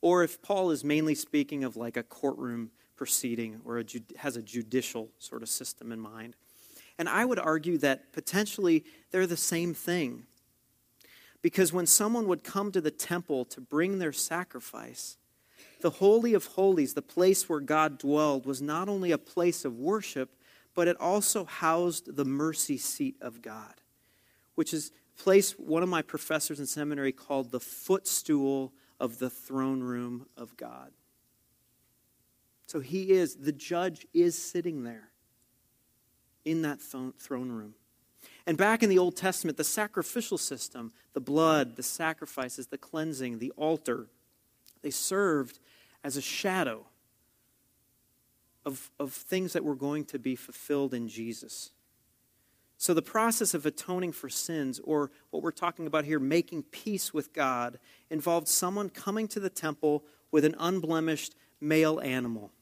or 0.00 0.24
if 0.24 0.40
Paul 0.40 0.70
is 0.70 0.82
mainly 0.82 1.14
speaking 1.14 1.62
of 1.62 1.76
like 1.76 1.96
a 1.98 2.02
courtroom 2.02 2.70
proceeding 2.96 3.60
or 3.64 3.78
a, 3.78 3.84
has 4.16 4.36
a 4.36 4.42
judicial 4.42 5.10
sort 5.18 5.42
of 5.42 5.48
system 5.48 5.92
in 5.92 6.00
mind. 6.00 6.34
And 6.98 7.08
I 7.08 7.24
would 7.24 7.38
argue 7.38 7.78
that 7.78 8.12
potentially 8.12 8.84
they're 9.10 9.26
the 9.26 9.36
same 9.36 9.74
thing. 9.74 10.24
Because 11.42 11.72
when 11.72 11.86
someone 11.86 12.26
would 12.28 12.44
come 12.44 12.70
to 12.72 12.80
the 12.80 12.90
temple 12.90 13.44
to 13.46 13.60
bring 13.60 13.98
their 13.98 14.12
sacrifice, 14.12 15.16
the 15.80 15.90
Holy 15.90 16.34
of 16.34 16.46
Holies, 16.46 16.94
the 16.94 17.02
place 17.02 17.48
where 17.48 17.60
God 17.60 17.98
dwelled, 17.98 18.44
was 18.44 18.60
not 18.60 18.88
only 18.88 19.12
a 19.12 19.18
place 19.18 19.64
of 19.64 19.78
worship, 19.78 20.36
but 20.74 20.88
it 20.88 21.00
also 21.00 21.44
housed 21.44 22.16
the 22.16 22.24
mercy 22.24 22.76
seat 22.76 23.16
of 23.20 23.42
God, 23.42 23.80
which 24.54 24.74
is 24.74 24.92
a 25.18 25.22
place 25.22 25.52
one 25.52 25.82
of 25.82 25.88
my 25.88 26.02
professors 26.02 26.60
in 26.60 26.66
seminary 26.66 27.12
called 27.12 27.50
the 27.50 27.60
footstool 27.60 28.72
of 28.98 29.18
the 29.18 29.30
throne 29.30 29.80
room 29.80 30.26
of 30.36 30.56
God. 30.56 30.92
So 32.66 32.80
he 32.80 33.10
is, 33.10 33.36
the 33.36 33.52
judge 33.52 34.06
is 34.14 34.40
sitting 34.40 34.84
there 34.84 35.10
in 36.44 36.62
that 36.62 36.80
throne 36.80 37.50
room. 37.50 37.74
And 38.46 38.56
back 38.56 38.82
in 38.82 38.88
the 38.88 38.98
Old 38.98 39.16
Testament, 39.16 39.56
the 39.56 39.64
sacrificial 39.64 40.38
system, 40.38 40.92
the 41.12 41.20
blood, 41.20 41.76
the 41.76 41.82
sacrifices, 41.82 42.68
the 42.68 42.78
cleansing, 42.78 43.38
the 43.38 43.52
altar, 43.56 44.06
they 44.82 44.90
served 44.90 45.58
as 46.02 46.16
a 46.16 46.22
shadow 46.22 46.86
of, 48.64 48.90
of 48.98 49.12
things 49.12 49.52
that 49.52 49.64
were 49.64 49.74
going 49.74 50.04
to 50.06 50.18
be 50.18 50.36
fulfilled 50.36 50.94
in 50.94 51.08
Jesus. 51.08 51.70
So, 52.76 52.94
the 52.94 53.02
process 53.02 53.52
of 53.52 53.66
atoning 53.66 54.12
for 54.12 54.30
sins, 54.30 54.80
or 54.82 55.10
what 55.28 55.42
we're 55.42 55.50
talking 55.50 55.86
about 55.86 56.06
here, 56.06 56.18
making 56.18 56.62
peace 56.62 57.12
with 57.12 57.34
God, 57.34 57.78
involved 58.08 58.48
someone 58.48 58.88
coming 58.88 59.28
to 59.28 59.40
the 59.40 59.50
temple 59.50 60.02
with 60.30 60.46
an 60.46 60.54
unblemished 60.58 61.34
male 61.60 62.00
animal. 62.00 62.52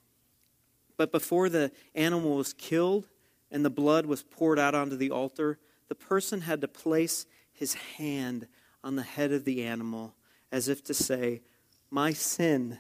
But 0.97 1.13
before 1.13 1.49
the 1.49 1.71
animal 1.95 2.37
was 2.37 2.53
killed, 2.53 3.07
and 3.51 3.65
the 3.65 3.71
blood 3.71 4.07
was 4.07 4.25
poured 4.25 4.59
out 4.59 4.75
onto 4.75 4.97
the 4.97 5.11
altar, 5.11 5.59
the 5.89 5.95
person 5.95 6.43
had 6.43 6.61
to 6.61 6.69
place 6.69 7.27
his 7.53 7.75
hand 7.75 8.47
on 8.85 8.97
the 8.97 9.03
head 9.03 9.33
of 9.33 9.45
the 9.45 9.65
animal 9.65 10.15
as 10.53 10.69
if 10.69 10.83
to 10.85 10.95
say, 10.95 11.43
My 11.91 12.13
sin 12.13 12.79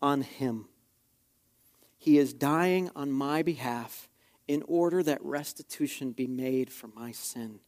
on 0.00 0.22
him. 0.22 0.66
He 1.98 2.18
is 2.18 2.32
dying 2.32 2.90
on 2.94 3.10
my 3.10 3.42
behalf 3.42 4.08
in 4.46 4.62
order 4.68 5.02
that 5.02 5.24
restitution 5.24 6.12
be 6.12 6.26
made 6.26 6.70
for 6.70 6.88
my 6.88 7.10
sin. 7.10 7.60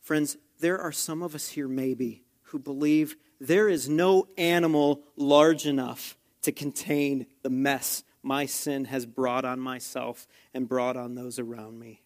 Friends, 0.00 0.36
there 0.60 0.78
are 0.78 0.92
some 0.92 1.22
of 1.22 1.34
us 1.34 1.48
here, 1.48 1.68
maybe, 1.68 2.24
who 2.42 2.58
believe 2.58 3.16
there 3.40 3.68
is 3.68 3.88
no 3.88 4.28
animal 4.36 5.02
large 5.16 5.66
enough 5.66 6.16
to 6.42 6.52
contain 6.52 7.26
the 7.42 7.50
mess 7.50 8.02
my 8.22 8.46
sin 8.46 8.84
has 8.84 9.06
brought 9.06 9.44
on 9.44 9.58
myself 9.58 10.26
and 10.52 10.68
brought 10.68 10.96
on 10.96 11.14
those 11.14 11.38
around 11.38 11.78
me. 11.78 12.01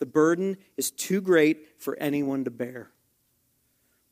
The 0.00 0.06
burden 0.06 0.56
is 0.78 0.90
too 0.90 1.20
great 1.20 1.80
for 1.80 1.96
anyone 1.98 2.42
to 2.44 2.50
bear. 2.50 2.90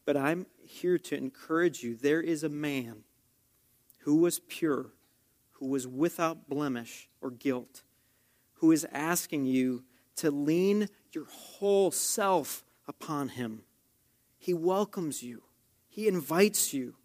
But 0.05 0.17
I'm 0.17 0.47
here 0.63 0.99
to 0.99 1.17
encourage 1.17 1.83
you 1.83 1.97
there 1.97 2.21
is 2.21 2.45
a 2.45 2.49
man 2.49 3.05
who 4.01 4.17
was 4.17 4.39
pure, 4.39 4.93
who 5.53 5.67
was 5.67 5.89
without 5.89 6.49
blemish 6.49 7.09
or 7.23 7.31
guilt, 7.31 7.83
who 8.55 8.71
is 8.71 8.87
asking 8.93 9.47
you 9.47 9.83
to 10.17 10.31
lean 10.31 10.89
your 11.13 11.27
whole 11.27 11.91
self 11.91 12.65
upon 12.87 13.31
him. 13.31 13.63
He 14.37 14.53
welcomes 14.53 15.23
you, 15.23 15.43
he 15.89 16.07
invites 16.07 16.75
you 16.75 16.97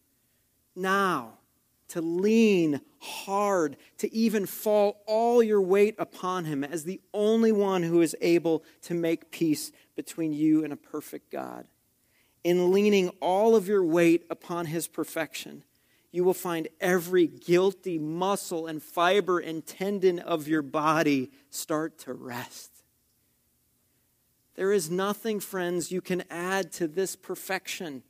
now 0.75 1.39
to 1.89 2.01
lean 2.01 2.81
hard, 2.99 3.77
to 3.97 4.13
even 4.13 4.45
fall 4.45 5.01
all 5.05 5.43
your 5.43 5.61
weight 5.61 5.95
upon 5.99 6.45
him 6.45 6.63
as 6.63 6.83
the 6.83 7.01
only 7.13 7.51
one 7.51 7.83
who 7.83 8.01
is 8.01 8.15
able 8.21 8.63
to 8.83 8.93
make 8.93 9.31
peace 9.31 9.71
between 9.95 10.33
you 10.33 10.63
and 10.63 10.73
a 10.73 10.77
perfect 10.77 11.31
God. 11.31 11.67
In 12.43 12.71
leaning 12.71 13.09
all 13.21 13.55
of 13.55 13.67
your 13.67 13.83
weight 13.83 14.25
upon 14.29 14.65
his 14.65 14.87
perfection, 14.87 15.63
you 16.11 16.23
will 16.23 16.33
find 16.33 16.67
every 16.79 17.25
guilty 17.25 17.97
muscle 17.97 18.67
and 18.67 18.81
fiber 18.81 19.39
and 19.39 19.65
tendon 19.65 20.19
of 20.19 20.47
your 20.47 20.61
body 20.61 21.31
start 21.49 21.97
to 21.99 22.13
rest. 22.13 22.83
There 24.55 24.71
is 24.71 24.91
nothing, 24.91 25.39
friends, 25.39 25.91
you 25.91 26.01
can 26.01 26.23
add 26.29 26.71
to 26.73 26.87
this 26.87 27.15
perfection. 27.15 28.03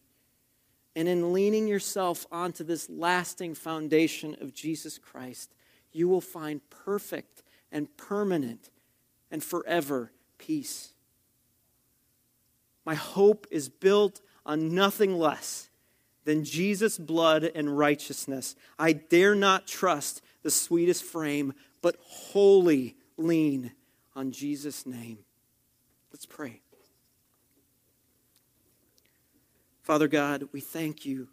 And 0.96 1.08
in 1.08 1.34
leaning 1.34 1.68
yourself 1.68 2.28
onto 2.32 2.64
this 2.64 2.90
lasting 2.90 3.56
foundation 3.56 4.38
of 4.40 4.54
Jesus 4.54 4.98
Christ, 4.98 5.54
you 5.92 6.08
will 6.08 6.22
find 6.22 6.62
perfect 6.70 7.44
and 7.72 7.96
permanent 7.98 8.70
and 9.32 9.44
forever 9.44 10.12
peace. 10.38 10.94
My 12.86 12.96
hope 12.96 13.48
is 13.50 13.70
built 13.70 14.22
on 14.46 14.76
nothing 14.76 15.18
less 15.18 15.70
than 16.26 16.44
Jesus' 16.44 16.98
blood 16.98 17.50
and 17.56 17.78
righteousness. 17.78 18.56
I 18.78 18.94
dare 18.94 19.36
not 19.36 19.68
trust 19.68 20.22
the 20.42 20.52
sweetest 20.52 21.04
frame, 21.04 21.54
but 21.82 21.96
wholly 22.02 22.96
lean 23.18 23.72
on 24.16 24.32
Jesus' 24.32 24.86
name. 24.86 25.20
Let's 26.12 26.26
pray. 26.26 26.63
Father 29.84 30.08
God, 30.08 30.48
we 30.52 30.62
thank 30.62 31.06
you. 31.06 31.30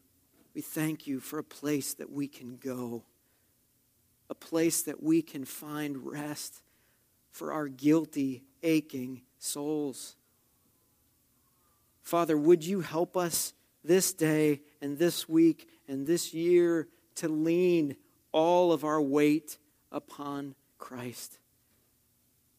We 0.54 0.60
thank 0.60 1.06
you 1.06 1.20
for 1.20 1.38
a 1.38 1.44
place 1.44 1.94
that 1.94 2.10
we 2.10 2.28
can 2.28 2.56
go, 2.56 3.04
a 4.28 4.34
place 4.34 4.82
that 4.82 5.02
we 5.02 5.22
can 5.22 5.44
find 5.44 6.04
rest 6.04 6.62
for 7.30 7.52
our 7.52 7.68
guilty, 7.68 8.42
aching 8.62 9.22
souls. 9.38 10.16
Father, 12.02 12.36
would 12.36 12.64
you 12.64 12.80
help 12.80 13.16
us 13.16 13.54
this 13.84 14.12
day 14.12 14.60
and 14.80 14.98
this 14.98 15.28
week 15.28 15.68
and 15.88 16.06
this 16.06 16.34
year 16.34 16.88
to 17.16 17.28
lean 17.28 17.96
all 18.32 18.72
of 18.72 18.84
our 18.84 19.00
weight 19.00 19.58
upon 19.90 20.54
Christ. 20.78 21.38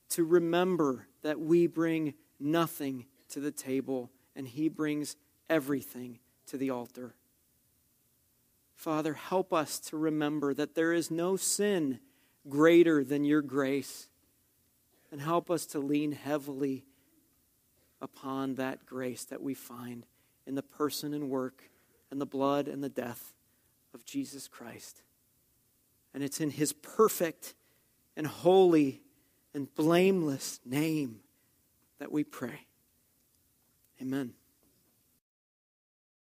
To 0.09 0.23
remember 0.23 1.07
that 1.21 1.39
we 1.39 1.67
bring 1.67 2.13
nothing 2.39 3.05
to 3.29 3.39
the 3.39 3.51
table 3.51 4.09
and 4.35 4.47
He 4.47 4.69
brings 4.69 5.15
everything 5.51 6.17
to 6.47 6.57
the 6.57 6.71
altar. 6.71 7.13
Father, 8.73 9.13
help 9.13 9.53
us 9.53 9.79
to 9.79 9.97
remember 9.97 10.55
that 10.55 10.73
there 10.73 10.93
is 10.93 11.11
no 11.11 11.35
sin 11.35 11.99
greater 12.49 13.03
than 13.03 13.23
your 13.23 13.43
grace. 13.43 14.07
And 15.11 15.21
help 15.21 15.51
us 15.51 15.65
to 15.67 15.79
lean 15.79 16.13
heavily 16.13 16.85
upon 18.01 18.55
that 18.55 18.85
grace 18.85 19.25
that 19.25 19.43
we 19.43 19.53
find 19.53 20.05
in 20.47 20.55
the 20.55 20.63
person 20.63 21.13
and 21.13 21.29
work 21.29 21.69
and 22.09 22.19
the 22.19 22.25
blood 22.25 22.67
and 22.67 22.81
the 22.81 22.89
death 22.89 23.33
of 23.93 24.05
Jesus 24.05 24.47
Christ. 24.47 25.03
And 26.13 26.23
it's 26.23 26.39
in 26.39 26.49
his 26.49 26.71
perfect 26.73 27.53
and 28.15 28.25
holy 28.25 29.01
and 29.53 29.73
blameless 29.75 30.61
name 30.65 31.19
that 31.99 32.11
we 32.11 32.23
pray. 32.23 32.67
Amen. 34.01 34.33